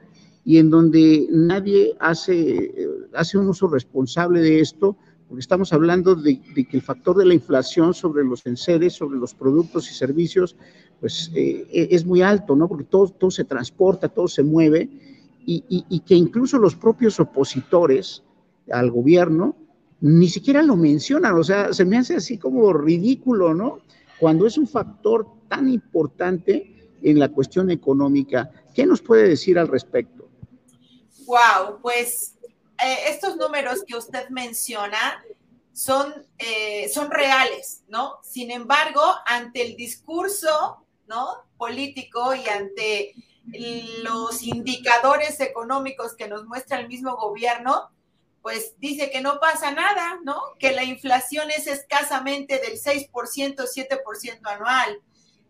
y 0.45 0.57
en 0.57 0.69
donde 0.69 1.27
nadie 1.29 1.95
hace, 1.99 2.73
hace 3.13 3.37
un 3.37 3.47
uso 3.47 3.67
responsable 3.67 4.41
de 4.41 4.59
esto, 4.59 4.95
porque 5.27 5.41
estamos 5.41 5.73
hablando 5.73 6.15
de, 6.15 6.41
que 6.41 6.67
el 6.71 6.81
factor 6.81 7.17
de 7.17 7.25
la 7.25 7.33
inflación 7.33 7.93
sobre 7.93 8.23
los 8.23 8.45
enseres, 8.45 8.93
sobre 8.93 9.17
los 9.17 9.33
productos 9.33 9.89
y 9.89 9.93
servicios, 9.93 10.55
pues 10.99 11.31
eh, 11.33 11.67
e, 11.71 11.87
es 11.91 12.05
muy 12.05 12.21
alto, 12.21 12.55
¿no? 12.55 12.67
Porque 12.67 12.85
todo, 12.85 13.07
todo 13.09 13.31
se 13.31 13.43
transporta, 13.43 14.09
todo 14.09 14.27
se 14.27 14.43
mueve, 14.43 14.89
y, 15.45 15.63
y 15.67 15.99
que 15.99 16.15
incluso 16.15 16.57
los 16.57 16.75
propios 16.75 17.19
opositores 17.19 18.23
al 18.71 18.91
gobierno 18.91 19.56
ni 20.02 20.28
siquiera 20.28 20.62
lo 20.62 20.76
mencionan, 20.76 21.36
o 21.36 21.43
sea, 21.43 21.71
se 21.71 21.86
me 21.86 21.97
hace 21.97 22.17
así 22.17 22.38
como 22.38 22.73
ridículo, 22.73 23.54
¿no? 23.54 23.80
cuando 24.23 24.47
es 24.47 24.58
un 24.58 24.69
factor 24.69 25.28
tan 25.49 25.67
importante 25.67 26.97
en 27.02 27.19
la 27.19 27.28
cuestión 27.28 27.70
económica. 27.70 28.49
¿Qué 28.74 28.86
nos 28.86 29.01
puede 29.01 29.28
decir 29.28 29.59
al 29.59 29.68
respecto? 29.68 30.30
Wow, 31.26 31.82
pues 31.82 32.36
eh, 32.82 32.95
estos 33.09 33.36
números 33.36 33.84
que 33.86 33.97
usted 33.97 34.30
menciona 34.30 35.22
son, 35.74 36.14
eh, 36.38 36.88
son 36.88 37.11
reales, 37.11 37.84
¿no? 37.89 38.14
Sin 38.24 38.49
embargo, 38.49 39.01
ante 39.26 39.61
el 39.61 39.76
discurso, 39.76 40.86
¿no? 41.07 41.28
Político 41.57 42.34
y 42.34 42.47
ante 42.47 43.16
los 44.03 44.41
indicadores 44.41 45.41
económicos 45.41 46.16
que 46.16 46.30
nos 46.30 46.45
muestra 46.45 46.80
el 46.80 46.88
mismo 46.88 47.18
gobierno, 47.18 47.89
pues 48.43 48.75
dice 48.77 49.09
que 49.09 49.21
no 49.21 49.39
pasa 49.39 49.71
nada, 49.71 50.19
¿no? 50.23 50.39
Que 50.59 50.73
la 50.73 50.83
inflación 50.83 51.49
es 51.49 51.65
escasamente 51.65 52.59
del 52.59 52.79
6%, 52.79 53.09
7% 53.09 54.39
anual 54.43 55.01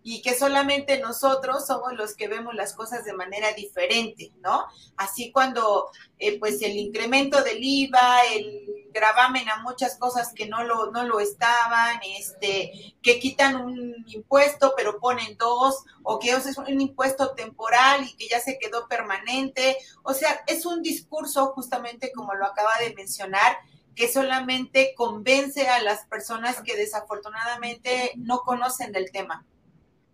y 0.03 0.21
que 0.21 0.35
solamente 0.35 0.99
nosotros 0.99 1.65
somos 1.65 1.93
los 1.93 2.13
que 2.15 2.27
vemos 2.27 2.53
las 2.53 2.73
cosas 2.73 3.05
de 3.05 3.13
manera 3.13 3.53
diferente, 3.53 4.31
¿no? 4.41 4.65
Así 4.97 5.31
cuando, 5.31 5.89
eh, 6.19 6.37
pues, 6.39 6.61
el 6.61 6.75
incremento 6.75 7.41
del 7.41 7.63
IVA, 7.63 8.21
el 8.33 8.89
gravamen 8.91 9.49
a 9.49 9.63
muchas 9.63 9.97
cosas 9.97 10.33
que 10.33 10.45
no 10.47 10.63
lo, 10.63 10.91
no 10.91 11.03
lo 11.05 11.21
estaban, 11.21 11.99
este, 12.17 12.95
que 13.01 13.19
quitan 13.19 13.55
un 13.55 14.03
impuesto 14.07 14.73
pero 14.75 14.99
ponen 14.99 15.37
dos, 15.37 15.83
o 16.03 16.19
que 16.19 16.31
es 16.31 16.57
un 16.57 16.81
impuesto 16.81 17.33
temporal 17.33 18.03
y 18.03 18.13
que 18.15 18.27
ya 18.27 18.41
se 18.41 18.59
quedó 18.59 18.87
permanente. 18.87 19.77
O 20.03 20.13
sea, 20.13 20.43
es 20.47 20.65
un 20.65 20.81
discurso, 20.83 21.53
justamente 21.53 22.11
como 22.11 22.33
lo 22.33 22.45
acaba 22.45 22.77
de 22.79 22.93
mencionar, 22.93 23.57
que 23.95 24.11
solamente 24.11 24.93
convence 24.95 25.67
a 25.67 25.81
las 25.81 26.05
personas 26.07 26.61
que 26.61 26.75
desafortunadamente 26.75 28.11
no 28.17 28.39
conocen 28.39 28.91
del 28.91 29.11
tema 29.11 29.45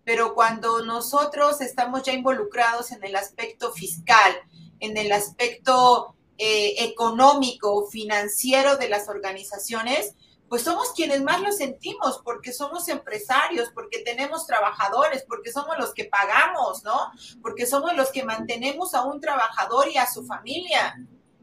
pero 0.10 0.34
cuando 0.34 0.84
nosotros 0.84 1.62
estamos 1.62 2.02
ya 2.02 2.14
involucrados 2.14 2.92
en 2.92 3.04
el 3.04 3.16
aspecto 3.16 3.72
fiscal, 3.72 4.34
en 4.80 4.98
el 4.98 5.12
aspecto 5.12 6.16
eh, 6.40 6.74
económico, 6.80 7.86
financiero 7.92 8.76
de 8.78 8.90
las 8.90 9.08
organizaciones, 9.08 10.16
pues 10.48 10.64
somos 10.64 10.94
quienes 10.94 11.22
más 11.22 11.42
lo 11.42 11.52
sentimos, 11.52 12.22
porque 12.26 12.54
somos 12.54 12.88
empresarios, 12.88 13.70
porque 13.72 14.00
tenemos 14.00 14.48
trabajadores, 14.48 15.26
porque 15.28 15.52
somos 15.52 15.78
los 15.78 15.94
que 15.94 16.06
pagamos, 16.06 16.84
¿no? 16.84 17.12
Porque 17.44 17.68
somos 17.68 17.96
los 17.96 18.10
que 18.10 18.24
mantenemos 18.24 18.96
a 18.96 19.04
un 19.04 19.22
trabajador 19.22 19.90
y 19.90 19.98
a 19.98 20.12
su 20.12 20.26
familia. 20.26 20.96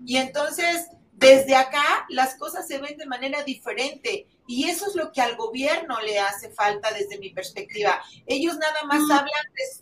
Y 0.04 0.16
entonces, 0.16 0.88
desde 1.16 1.56
acá, 1.56 2.04
las 2.10 2.34
cosas 2.36 2.68
se 2.68 2.78
ven 2.78 2.98
de 2.98 3.06
manera 3.06 3.42
diferente. 3.42 4.26
Y 4.46 4.68
eso 4.68 4.86
es 4.86 4.94
lo 4.94 5.12
que 5.12 5.22
al 5.22 5.34
gobierno 5.36 5.98
le 6.02 6.18
hace 6.18 6.50
falta 6.50 6.92
desde 6.92 7.18
mi 7.18 7.30
perspectiva. 7.30 8.02
Ellos 8.26 8.58
nada 8.58 8.84
más 8.84 9.02
hablan 9.10 9.30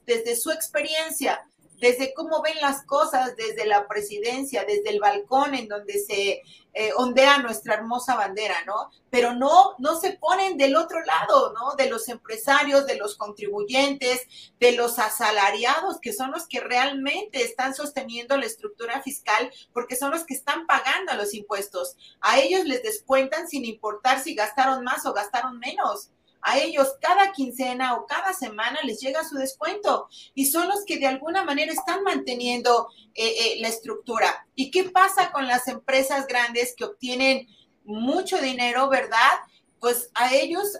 desde 0.07 0.37
su 0.37 0.53
experiencia, 0.53 1.45
desde 1.85 2.14
cómo 2.14 2.41
ven 2.41 2.57
las 2.62 2.82
cosas, 2.87 3.37
desde 3.37 3.66
la 3.66 3.87
presidencia, 3.87 4.64
desde 4.64 4.89
el 4.89 5.01
balcón 5.01 5.55
en 5.55 5.68
donde 5.68 5.99
se 5.99 6.41
eh, 6.72 6.93
ondea 6.97 7.37
nuestra 7.41 7.74
hermosa 7.74 8.16
bandera, 8.16 8.57
¿no? 8.64 8.91
Pero 9.11 9.35
no, 9.35 9.74
no 9.78 10.01
se 10.01 10.14
ponen 10.14 10.57
del 10.57 10.76
otro 10.76 11.05
lado, 11.05 11.53
¿no? 11.53 11.74
De 11.76 11.91
los 11.91 12.09
empresarios, 12.09 12.87
de 12.87 12.97
los 12.97 13.16
contribuyentes, 13.16 14.22
de 14.59 14.72
los 14.72 14.99
asalariados, 14.99 16.01
que 16.01 16.14
son 16.14 16.30
los 16.30 16.49
que 16.49 16.61
realmente 16.61 17.43
están 17.43 17.74
sosteniendo 17.74 18.39
la 18.39 18.47
estructura 18.47 19.03
fiscal, 19.03 19.53
porque 19.74 19.95
son 19.95 20.11
los 20.11 20.24
que 20.24 20.32
están 20.32 20.66
pagando 20.66 21.12
los 21.16 21.35
impuestos. 21.35 21.99
A 22.22 22.41
ellos 22.41 22.64
les 22.64 22.82
descuentan 22.82 23.47
sin 23.47 23.66
importar 23.66 24.20
si 24.20 24.35
gastaron 24.35 24.85
más 24.85 25.05
o 25.05 25.12
gastaron 25.12 25.59
menos. 25.59 26.09
A 26.45 26.59
ellos 26.59 26.95
cada 27.01 27.32
quincena 27.32 27.95
o 27.95 28.07
cada 28.07 28.34
semana 28.34 28.78
les 28.84 29.01
llega 29.01 29.24
su 29.24 29.36
descuento 29.36 30.09
y 30.34 30.47
son 30.47 30.68
los 30.68 30.84
que 30.84 30.99
de 30.99 31.07
alguna 31.07 31.42
manera 31.42 31.72
están 31.72 32.03
manteniendo 32.03 32.88
eh, 33.14 33.26
eh, 33.26 33.57
la 33.61 33.68
estructura. 33.68 34.47
¿Y 34.55 34.70
qué 34.70 34.84
pasa 34.84 35.32
con 35.32 35.47
las 35.47 35.66
empresas 35.68 36.26
grandes 36.26 36.74
que 36.76 36.84
obtienen 36.84 37.49
mucho 37.84 38.38
dinero, 38.38 38.90
verdad? 38.90 39.32
Pues 39.80 40.11
a 40.14 40.34
ellos 40.34 40.78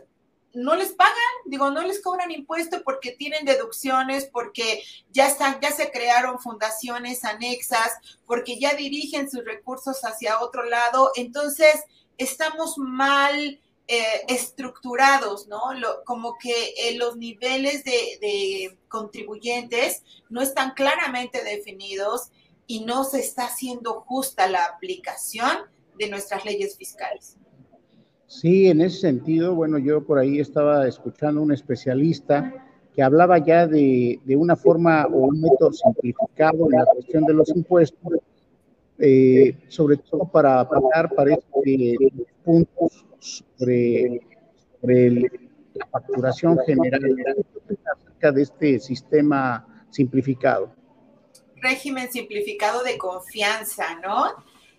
no 0.53 0.77
les 0.77 0.93
pagan, 0.93 1.15
digo, 1.47 1.71
no 1.71 1.81
les 1.83 2.03
cobran 2.03 2.31
impuesto 2.31 2.83
porque 2.85 3.13
tienen 3.13 3.47
deducciones, 3.47 4.27
porque 4.27 4.83
ya 5.11 5.27
están, 5.29 5.59
ya 5.63 5.73
se 5.73 5.91
crearon 5.91 6.39
fundaciones 6.39 7.25
anexas, 7.25 7.91
porque 8.27 8.61
ya 8.61 8.75
dirigen 8.75 9.31
sus 9.31 9.45
recursos 9.45 10.05
hacia 10.05 10.41
otro 10.41 10.65
lado. 10.65 11.11
Entonces, 11.17 11.85
estamos 12.19 12.77
mal 12.77 13.61
eh, 13.87 14.25
estructurados, 14.29 15.47
¿no? 15.47 15.61
como 16.07 16.39
que 16.39 16.51
eh, 16.51 16.97
los 16.97 17.19
niveles 17.19 17.85
de, 17.85 18.79
contribuyentes 18.89 20.03
no 20.31 20.41
están 20.41 20.71
claramente 20.71 21.45
definidos 21.45 22.31
y 22.67 22.87
no 22.87 23.05
se 23.05 23.21
está 23.21 23.45
haciendo 23.45 24.01
justa 24.01 24.49
la 24.49 24.65
aplicación 24.65 25.51
de 25.99 26.09
nuestras 26.09 26.47
leyes 26.47 26.79
fiscales. 26.79 27.37
Sí, 28.27 28.69
en 28.69 28.81
ese 28.81 29.01
sentido, 29.01 29.55
bueno, 29.55 29.77
yo 29.77 30.03
por 30.03 30.19
ahí 30.19 30.41
estaba 30.41 30.89
escuchando 30.89 31.43
un 31.43 31.53
especialista 31.53 32.55
que 32.95 33.03
hablaba 33.03 33.37
ya 33.37 33.67
de, 33.67 34.19
una 34.29 34.57
forma 34.57 35.05
o 35.09 35.27
un 35.27 35.43
método 35.43 35.75
simplificado 35.75 36.71
en 36.71 36.79
la 36.79 36.87
cuestión 36.87 37.25
de 37.27 37.35
los 37.35 37.51
impuestos, 37.55 38.15
eh, 38.99 39.59
sobre 39.69 39.99
todo 39.99 40.25
para 40.25 40.67
pagar, 40.67 41.15
parece 41.15 41.43
puntos 42.43 43.05
sobre, 43.25 44.21
la 45.75 45.87
facturación 45.87 46.59
general 46.67 47.03
acerca 47.93 48.31
de 48.31 48.43
este 48.43 48.79
sistema 48.79 49.87
simplificado. 49.91 50.73
Régimen 51.57 52.13
simplificado 52.13 52.83
de 52.83 52.99
confianza, 52.99 53.99
¿no? 54.01 54.27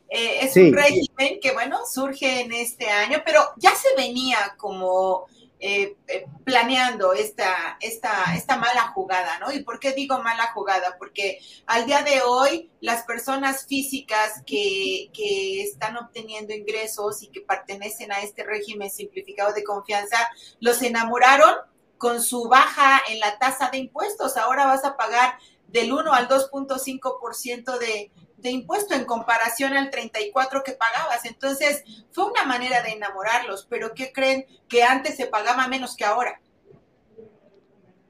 Eh, 0.08 0.46
es 0.46 0.56
un 0.56 0.72
régimen 0.72 1.40
que, 1.42 1.52
bueno, 1.54 1.80
surge 1.92 2.42
en 2.42 2.54
este 2.54 2.88
año, 2.88 3.18
pero 3.26 3.42
ya 3.58 3.72
se 3.72 3.90
venía 3.98 4.38
como 4.58 5.26
eh, 5.60 5.96
eh, 6.08 6.26
planeando 6.44 7.14
esta, 7.14 7.78
esta, 7.80 8.36
esta 8.36 8.58
mala 8.58 8.92
jugada, 8.94 9.40
¿no? 9.40 9.52
¿Y 9.52 9.64
por 9.64 9.80
qué 9.80 9.94
digo 9.94 10.22
mala 10.22 10.52
jugada? 10.54 10.98
Porque 11.00 11.40
al 11.66 11.86
día 11.86 12.04
de 12.04 12.22
hoy 12.22 12.70
las 12.82 13.04
personas 13.04 13.66
físicas 13.66 14.44
que, 14.46 15.10
que 15.14 15.64
están 15.64 15.96
obteniendo 15.98 16.54
ingresos 16.54 17.24
y 17.24 17.28
que 17.28 17.42
pertenecen 17.42 18.12
a 18.12 18.22
este 18.22 18.44
régimen 18.44 18.90
simplificado 18.90 19.54
de 19.54 19.64
confianza, 19.64 20.18
los 20.60 20.82
enamoraron 20.82 21.56
con 21.98 22.22
su 22.22 22.50
baja 22.50 23.02
en 23.08 23.20
la 23.20 23.40
tasa 23.40 23.70
de 23.70 23.78
impuestos. 23.78 24.38
Ahora 24.38 24.66
vas 24.66 24.84
a 24.84 24.98
pagar 24.98 25.38
del 25.68 25.94
1 25.94 26.14
al 26.14 26.28
2.5% 26.28 27.80
de, 27.80 28.12
de 28.46 28.52
impuesto 28.52 28.94
en 28.94 29.06
comparación 29.06 29.74
al 29.74 29.90
34 29.90 30.64
que 30.64 30.74
pagabas. 30.74 31.26
Entonces, 31.26 31.84
fue 32.12 32.26
una 32.26 32.46
manera 32.46 32.84
de 32.84 32.92
enamorarlos, 32.92 33.66
pero 33.68 33.94
¿qué 33.96 34.14
creen 34.14 34.46
que 34.70 34.84
antes 34.84 35.16
se 35.16 35.26
pagaba 35.26 35.68
menos 35.68 35.96
que 35.96 36.06
ahora? 36.06 36.40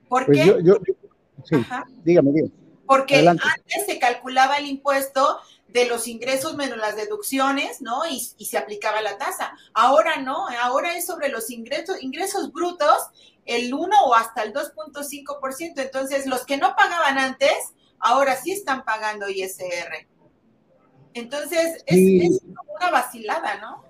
¿Por 0.09 0.25
pues 0.25 0.37
qué? 0.37 0.63
sí, 1.45 1.55
dígame, 2.03 2.31
dígame. 2.31 2.51
Porque 2.85 3.27
antes 3.27 3.85
se 3.87 3.97
calculaba 3.97 4.57
el 4.57 4.67
impuesto 4.67 5.39
de 5.69 5.87
los 5.87 6.07
ingresos 6.07 6.55
menos 6.55 6.77
las 6.77 6.97
deducciones, 6.97 7.81
¿no? 7.81 8.05
Y, 8.05 8.21
y, 8.37 8.45
se 8.45 8.57
aplicaba 8.57 9.01
la 9.01 9.17
tasa. 9.17 9.57
Ahora 9.73 10.17
no, 10.17 10.47
ahora 10.61 10.95
es 10.95 11.05
sobre 11.05 11.29
los 11.29 11.49
ingresos, 11.49 12.03
ingresos 12.03 12.51
brutos, 12.51 12.97
el 13.45 13.73
1 13.73 14.03
o 14.03 14.13
hasta 14.13 14.43
el 14.43 14.53
2.5%. 14.53 15.73
Entonces, 15.77 16.27
los 16.27 16.45
que 16.45 16.57
no 16.57 16.75
pagaban 16.75 17.17
antes, 17.17 17.73
ahora 17.99 18.35
sí 18.35 18.51
están 18.51 18.83
pagando 18.83 19.29
ISR. 19.29 20.07
Entonces, 21.15 21.81
es, 21.85 22.41
una 22.43 22.91
vacilada, 22.91 23.61
¿no? 23.61 23.83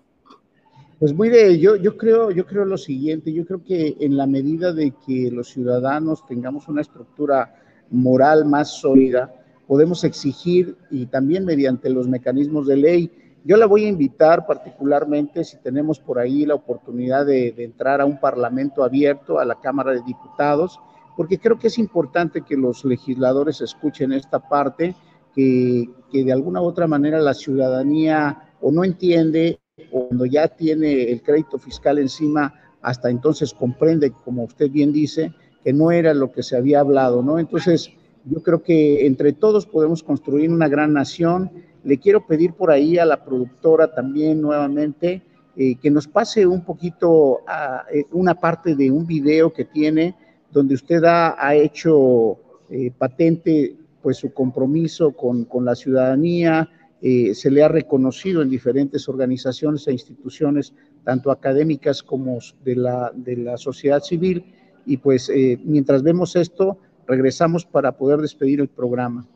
Pues 0.99 1.11
muy 1.11 1.59
yo, 1.59 1.75
yo 1.75 1.97
creo, 1.97 2.29
yo 2.29 2.45
creo 2.45 2.65
lo 2.65 2.77
siguiente, 2.77 3.33
yo 3.33 3.45
creo 3.45 3.63
que 3.63 3.97
en 3.99 4.15
la 4.15 4.27
medida 4.27 4.71
de 4.71 4.93
que 5.05 5.31
los 5.31 5.49
ciudadanos 5.49 6.25
tengamos 6.27 6.67
una 6.67 6.81
estructura 6.81 7.55
moral 7.89 8.45
más 8.45 8.79
sólida, 8.79 9.33
podemos 9.67 10.03
exigir 10.03 10.77
y 10.91 11.07
también 11.07 11.45
mediante 11.45 11.89
los 11.89 12.07
mecanismos 12.07 12.67
de 12.67 12.77
ley. 12.77 13.11
Yo 13.43 13.57
la 13.57 13.65
voy 13.65 13.85
a 13.85 13.89
invitar 13.89 14.45
particularmente 14.45 15.43
si 15.43 15.57
tenemos 15.57 15.99
por 15.99 16.19
ahí 16.19 16.45
la 16.45 16.53
oportunidad 16.53 17.25
de, 17.25 17.51
de 17.51 17.63
entrar 17.63 18.01
a 18.01 18.05
un 18.05 18.19
parlamento 18.19 18.83
abierto, 18.83 19.39
a 19.39 19.45
la 19.45 19.55
Cámara 19.55 19.93
de 19.93 20.03
Diputados, 20.03 20.79
porque 21.17 21.39
creo 21.39 21.57
que 21.57 21.67
es 21.67 21.79
importante 21.79 22.43
que 22.43 22.55
los 22.55 22.85
legisladores 22.85 23.61
escuchen 23.61 24.13
esta 24.13 24.47
parte 24.47 24.95
que, 25.35 25.89
de 26.13 26.31
alguna 26.31 26.61
u 26.61 26.65
otra 26.65 26.87
manera 26.87 27.19
la 27.19 27.33
ciudadanía 27.33 28.53
o 28.61 28.71
no 28.71 28.83
entiende 28.83 29.59
o 29.91 30.07
cuando 30.07 30.25
ya 30.25 30.47
tiene 30.47 31.11
el 31.11 31.21
crédito 31.21 31.59
fiscal 31.59 31.99
encima, 31.99 32.53
hasta 32.81 33.09
entonces 33.09 33.53
comprende, 33.53 34.11
como 34.23 34.43
usted 34.43 34.69
bien 34.71 34.93
dice, 34.93 35.33
que 35.63 35.73
no 35.73 35.91
era 35.91 36.13
lo 36.13 36.31
que 36.31 36.43
se 36.43 36.55
había 36.55 36.79
hablado, 36.79 37.21
¿no? 37.21 37.39
Entonces, 37.39 37.91
yo 38.23 38.41
creo 38.41 38.63
que 38.63 39.05
entre 39.05 39.33
todos 39.33 39.65
podemos 39.65 40.03
construir 40.03 40.49
una 40.49 40.67
gran 40.67 40.93
nación. 40.93 41.51
Le 41.83 41.99
quiero 41.99 42.25
pedir 42.25 42.53
por 42.53 42.71
ahí 42.71 42.97
a 42.97 43.05
la 43.05 43.23
productora 43.23 43.93
también 43.93 44.41
nuevamente 44.41 45.23
eh, 45.57 45.75
que 45.75 45.91
nos 45.91 46.07
pase 46.07 46.45
un 46.45 46.63
poquito 46.63 47.41
a, 47.47 47.85
eh, 47.93 48.05
una 48.11 48.35
parte 48.35 48.75
de 48.75 48.91
un 48.91 49.05
video 49.05 49.53
que 49.53 49.65
tiene 49.65 50.15
donde 50.51 50.75
usted 50.75 51.03
ha, 51.03 51.35
ha 51.37 51.55
hecho 51.55 52.37
eh, 52.69 52.91
patente 52.97 53.75
pues 54.05 54.17
su 54.17 54.31
compromiso 54.33 55.13
con, 55.13 55.45
con 55.45 55.65
la 55.65 55.73
ciudadanía, 55.73 56.69
eh, 57.01 57.33
se 57.33 57.49
le 57.49 57.63
ha 57.63 57.67
reconocido 57.67 58.43
en 58.43 58.51
diferentes 58.51 59.09
organizaciones 59.09 59.87
e 59.87 59.93
instituciones, 59.93 60.75
tanto 61.03 61.31
académicas 61.31 62.03
como 62.03 62.37
de 62.63 62.75
la, 62.75 63.11
de 63.15 63.35
la 63.35 63.57
sociedad 63.57 64.03
civil. 64.03 64.45
Y 64.85 64.97
pues 64.97 65.27
eh, 65.29 65.59
mientras 65.63 66.03
vemos 66.03 66.35
esto, 66.35 66.77
regresamos 67.07 67.65
para 67.65 67.97
poder 67.97 68.19
despedir 68.19 68.59
el 68.59 68.69
programa. 68.69 69.27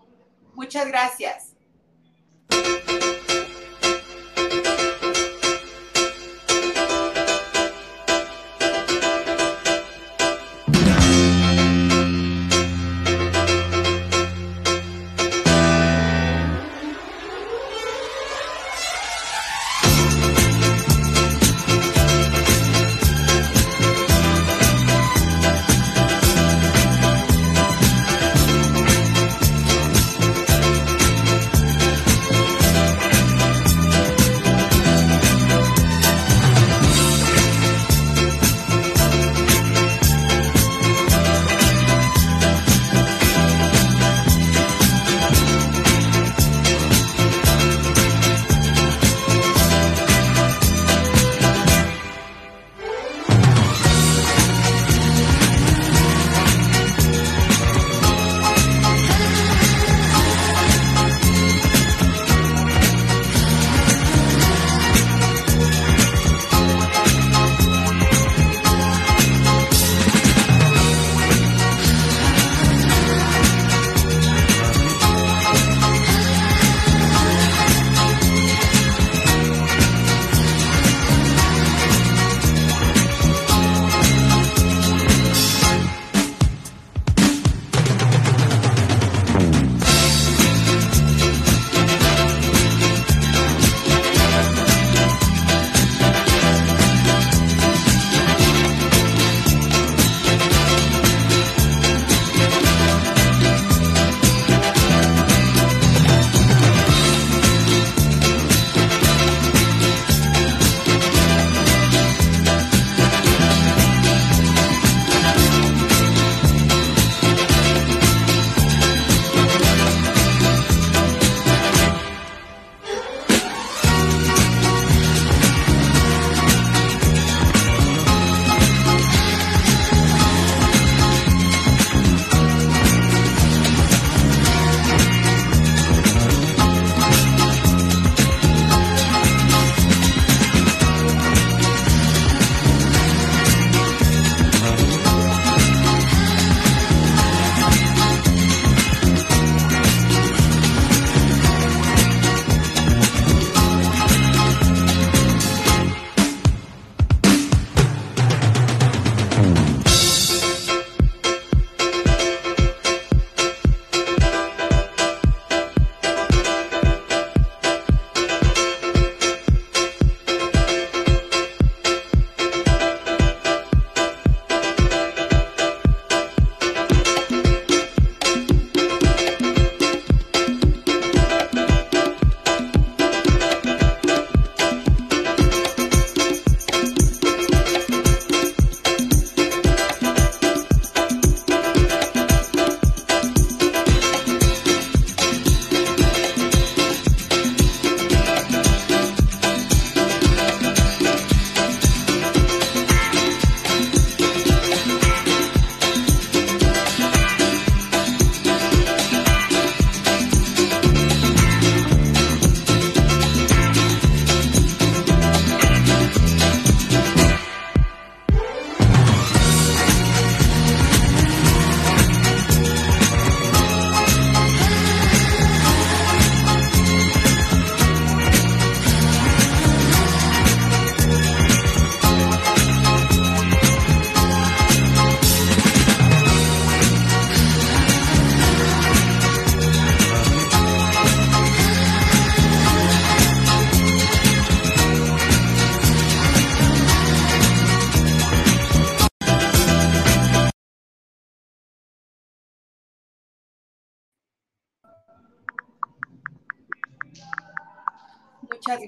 Muchas 0.53 0.87
gracias. 0.87 1.55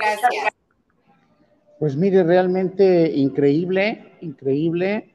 Gracias. 0.01 0.53
Pues 1.81 1.95
mire, 1.95 2.23
realmente 2.23 3.11
increíble, 3.15 4.13
increíble. 4.21 5.13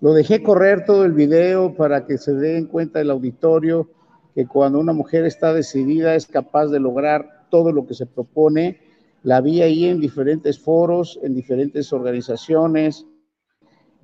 lo 0.00 0.12
dejé 0.12 0.42
correr 0.42 0.84
todo 0.84 1.06
el 1.06 1.12
video 1.12 1.74
para 1.74 2.04
que 2.04 2.18
se 2.18 2.34
den 2.34 2.66
cuenta 2.66 3.00
el 3.00 3.10
auditorio 3.10 3.88
que 4.34 4.46
cuando 4.46 4.78
una 4.78 4.92
mujer 4.92 5.24
está 5.24 5.54
decidida 5.54 6.14
es 6.14 6.26
capaz 6.26 6.66
de 6.66 6.78
lograr 6.78 7.46
todo 7.50 7.72
lo 7.72 7.86
que 7.86 7.94
se 7.94 8.04
propone. 8.04 8.80
La 9.22 9.40
vi 9.40 9.62
ahí 9.62 9.86
en 9.86 9.98
diferentes 9.98 10.58
foros, 10.58 11.18
en 11.22 11.34
diferentes 11.34 11.90
organizaciones, 11.90 13.06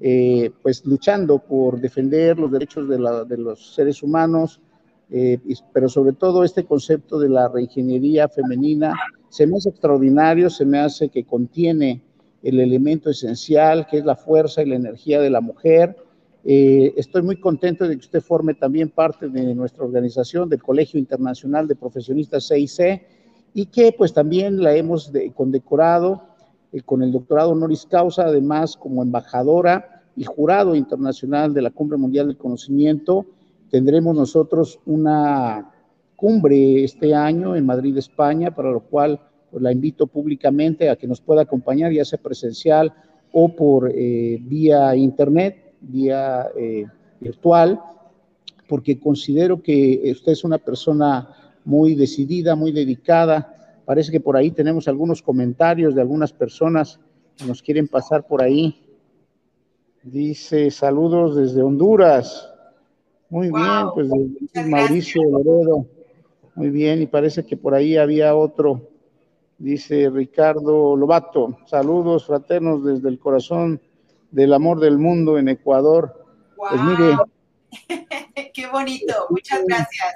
eh, 0.01 0.51
pues 0.63 0.87
luchando 0.87 1.39
por 1.39 1.79
defender 1.83 2.39
los 2.39 2.51
derechos 2.51 2.89
de, 2.89 2.99
los 3.37 3.75
seres 3.75 4.03
humanos, 4.03 4.63
eh, 5.11 5.39
pero 5.75 5.91
sobre 5.91 6.15
todo 6.15 6.45
este 6.45 6.65
concepto 6.65 7.19
de 7.19 7.29
la 7.29 7.47
reingeniería 7.49 8.27
femenina 8.27 8.95
se 9.33 9.47
me 9.47 9.57
hace 9.57 9.71
extraordinario, 9.71 10.51
se 10.51 10.67
me 10.67 10.79
hace 10.79 11.09
que 11.09 11.25
contiene 11.25 12.03
el 12.43 12.61
elemento 12.61 13.09
esencial, 13.09 13.87
que 13.87 13.97
es 13.97 14.05
la 14.05 14.15
fuerza 14.15 14.61
y 14.61 14.67
la 14.67 14.77
energía 14.77 15.23
de 15.23 15.31
la 15.31 15.41
mujer. 15.41 15.97
Eh, 16.45 16.93
estoy 16.99 17.23
muy 17.23 17.41
contento 17.41 17.89
de 17.89 17.95
que 17.95 18.01
usted 18.01 18.21
forme 18.21 18.53
también 18.53 18.91
parte 18.91 19.31
de 19.31 19.55
nuestra 19.55 19.85
organización, 19.85 20.51
del 20.51 20.63
Colegio 20.63 21.01
Internacional 21.01 21.67
de 21.67 21.77
Profesionistas 21.77 22.47
CIC, 22.47 23.07
y 23.55 23.67
que 23.67 23.95
pues 23.97 24.13
también 24.13 24.63
la 24.63 24.77
hemos 24.77 25.11
condecorado 25.35 26.25
con 26.85 27.03
el 27.03 27.11
doctorado 27.11 27.53
honoris 27.53 27.87
causa, 27.87 28.25
además 28.25 28.77
como 28.77 29.03
embajadora 29.03 30.03
y 30.15 30.25
jurado 30.25 30.75
internacional 30.75 31.55
de 31.55 31.63
la 31.63 31.71
Cumbre 31.71 31.97
Mundial 31.97 32.27
del 32.27 32.37
Conocimiento. 32.37 33.25
Tendremos 33.71 34.15
nosotros 34.15 34.79
una 34.85 35.73
cumbre 36.23 36.85
este 36.85 37.17
año 37.17 37.57
en 37.57 37.67
Madrid, 37.67 37.99
España, 37.99 38.55
para 38.55 38.71
lo 38.71 38.79
cual 38.79 39.19
pues, 39.51 39.61
la 39.61 39.73
invito 39.73 40.07
públicamente 40.07 40.89
a 40.89 40.95
que 40.95 41.09
nos 41.09 41.21
pueda 41.21 41.43
acompañar, 41.43 41.91
ya 41.91 42.05
sea 42.05 42.21
presencial 42.23 42.95
o 43.33 43.49
por 43.57 43.91
eh, 43.93 44.39
vía 44.41 44.95
internet, 44.95 45.75
vía 45.81 46.47
eh, 46.57 46.87
virtual, 47.19 47.81
porque 48.69 49.01
considero 49.01 49.61
que 49.61 50.13
usted 50.13 50.31
es 50.31 50.45
una 50.45 50.59
persona 50.59 51.29
muy 51.65 51.97
decidida, 51.97 52.55
muy 52.55 52.71
dedicada. 52.71 53.83
Parece 53.85 54.13
que 54.13 54.21
por 54.21 54.37
ahí 54.37 54.53
tenemos 54.53 54.87
algunos 54.87 55.23
comentarios 55.23 55.93
de 55.93 56.03
algunas 56.03 56.33
personas 56.33 57.01
que 57.37 57.47
nos 57.47 57.63
quieren 57.63 57.89
pasar 57.89 58.29
por 58.29 58.45
ahí. 58.45 58.81
Dice, 60.05 60.71
saludos 60.71 61.35
desde 61.35 61.63
Honduras. 61.63 62.49
Muy 63.29 63.51
bien, 63.51 63.87
pues 63.93 64.09
Mauricio 64.69 65.21
Loredo. 65.29 65.85
Muy 66.55 66.71
bien, 66.71 67.03
y 67.03 67.07
parece 67.07 67.45
que 67.45 67.57
por 67.57 67.75
ahí 67.75 67.97
había 67.97 68.35
otro. 68.35 68.89
Dice 69.59 70.11
Ricardo 70.11 70.97
Lobato, 70.97 71.59
saludos 71.67 72.27
fraternos 72.27 72.85
desde 72.85 73.09
el 73.09 73.19
corazón 73.19 73.81
del 74.31 74.53
amor 74.53 74.81
del 74.81 74.99
mundo 74.99 75.39
en 75.39 75.49
Ecuador. 75.49 76.25
Pues 76.57 76.81
mire. 76.83 77.17
Qué 78.55 78.67
bonito, 78.67 79.15
muchas 79.31 79.65
gracias. 79.67 80.15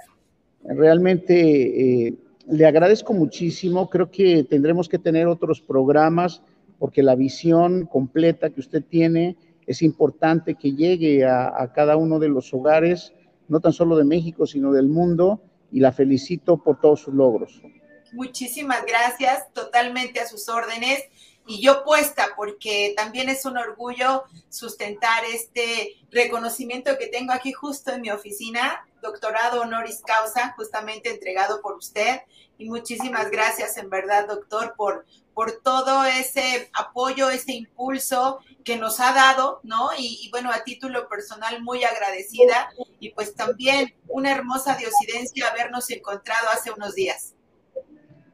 Realmente 0.65 2.07
eh, 2.07 2.15
le 2.49 2.67
agradezco 2.67 3.13
muchísimo. 3.13 3.89
Creo 3.89 4.11
que 4.11 4.45
tendremos 4.45 4.89
que 4.89 4.99
tener 4.99 5.27
otros 5.27 5.61
programas 5.61 6.43
porque 6.79 7.03
la 7.03 7.15
visión 7.15 7.87
completa 7.87 8.51
que 8.51 8.61
usted 8.61 8.83
tiene 8.83 9.37
es 9.67 9.83
importante 9.83 10.55
que 10.55 10.73
llegue 10.73 11.25
a, 11.25 11.73
cada 11.75 11.97
uno 11.97 12.19
de 12.19 12.29
los 12.29 12.53
hogares, 12.55 13.13
no 13.49 13.61
tan 13.61 13.73
solo 13.73 13.97
de 13.97 14.05
México, 14.05 14.47
sino 14.47 14.73
del 14.73 14.89
mundo, 14.89 15.41
y 15.77 15.81
la 15.81 15.93
felicito 15.93 16.57
por 16.57 16.81
todos 16.81 17.03
sus 17.03 17.13
logros. 17.13 17.61
Muchísimas 18.13 18.87
gracias, 18.87 19.53
totalmente 19.53 20.21
a 20.21 20.27
sus 20.27 20.49
órdenes 20.49 21.05
y 21.47 21.61
yo 21.61 21.85
puesta 21.85 22.29
porque 22.35 22.95
también 22.97 23.29
es 23.29 23.45
un 23.45 23.59
orgullo 23.59 24.25
sustentar 24.49 25.23
este 25.27 25.97
reconocimiento 26.11 26.97
que 26.97 27.09
tengo 27.09 27.35
aquí 27.35 27.53
justo 27.53 27.93
en 27.93 28.01
mi 28.01 28.11
oficina, 28.11 28.87
doctorado 29.03 29.61
honoris 29.61 30.01
causa, 30.01 30.55
justamente 30.57 31.11
entregado 31.11 31.61
por 31.61 31.75
usted. 31.77 32.23
Y 32.57 32.71
muchísimas 32.71 33.31
gracias 33.31 33.77
en 33.77 33.91
verdad, 33.91 34.27
doctor, 34.29 34.73
por, 34.79 35.05
por 35.37 35.61
todo 35.63 36.03
ese 36.07 36.71
apoyo, 36.73 37.29
ese 37.29 37.53
impulso 37.53 38.39
que 38.65 38.79
nos 38.79 39.01
ha 39.01 39.13
dado, 39.13 39.61
¿no? 39.65 39.91
Y, 39.99 40.31
bueno, 40.31 40.51
a 40.51 40.65
título 40.65 41.11
personal 41.11 41.63
muy 41.63 41.85
agradecida 41.85 42.71
y 43.01 43.11
pues 43.11 43.35
también 43.35 43.93
una 44.09 44.33
hermosa 44.33 44.79
diosidencia 44.79 45.49
habernos 45.49 45.91
encontrado 45.91 46.47
hace 46.55 46.71
unos 46.71 46.95
días. 46.95 47.35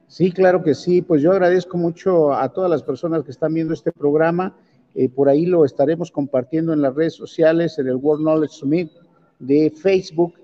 Sí, 0.07 0.31
claro 0.31 0.63
que 0.63 0.77
sí. 0.77 1.03
Pues 1.03 1.21
yo 1.23 1.33
agradezco 1.33 1.77
mucho 1.77 2.33
a 2.33 2.49
todas 2.51 2.71
las 2.71 2.85
personas 2.85 3.25
que 3.25 3.33
están 3.33 3.53
viendo 3.53 3.75
este 3.75 3.91
programa. 3.91 4.57
Eh, 4.95 5.09
por 5.09 5.29
ahí 5.29 5.45
lo 5.45 5.65
estaremos 5.65 6.13
compartiendo 6.13 6.73
en 6.73 6.83
las 6.83 6.95
redes 6.95 7.15
sociales, 7.15 7.81
en 7.81 7.89
el 7.89 7.97
World 7.97 8.23
Knowledge 8.23 8.55
Summit 8.55 8.93
de 9.41 9.73
Facebook, 9.73 10.35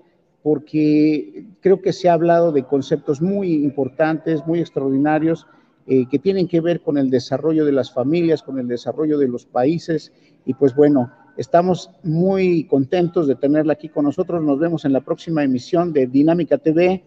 porque 0.43 1.45
creo 1.61 1.81
que 1.81 1.93
se 1.93 2.09
ha 2.09 2.13
hablado 2.13 2.51
de 2.51 2.65
conceptos 2.65 3.21
muy 3.21 3.63
importantes, 3.63 4.45
muy 4.45 4.59
extraordinarios 4.59 5.47
eh, 5.91 6.05
que 6.07 6.19
tienen 6.19 6.47
que 6.47 6.61
ver 6.61 6.81
con 6.81 6.99
el 6.99 7.09
desarrollo 7.09 7.65
de 7.65 7.71
las 7.71 7.91
familias, 7.91 8.43
con 8.43 8.59
el 8.59 8.67
desarrollo 8.67 9.17
de 9.17 9.27
los 9.27 9.47
países. 9.47 10.11
Y 10.45 10.53
pues 10.53 10.75
bueno, 10.75 11.11
estamos 11.35 11.89
muy 12.03 12.65
contentos 12.65 13.25
de 13.25 13.33
tenerla 13.33 13.73
aquí 13.73 13.89
con 13.89 14.05
nosotros. 14.05 14.43
Nos 14.43 14.59
vemos 14.59 14.85
en 14.85 14.93
la 14.93 15.01
próxima 15.01 15.43
emisión 15.43 15.91
de 15.91 16.05
Dinámica 16.05 16.59
TV, 16.59 17.03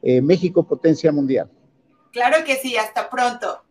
eh, 0.00 0.22
México 0.22 0.66
Potencia 0.66 1.12
Mundial. 1.12 1.50
Claro 2.10 2.38
que 2.46 2.56
sí, 2.56 2.76
hasta 2.78 3.10
pronto. 3.10 3.68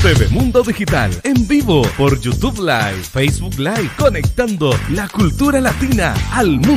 TV 0.00 0.28
Mundo 0.28 0.62
Digital 0.62 1.10
en 1.24 1.48
vivo 1.48 1.82
por 1.96 2.20
YouTube 2.20 2.60
Live, 2.60 3.02
Facebook 3.02 3.58
Live, 3.58 3.90
conectando 3.98 4.70
la 4.90 5.08
cultura 5.08 5.60
latina 5.60 6.14
al 6.30 6.50
mundo. 6.50 6.76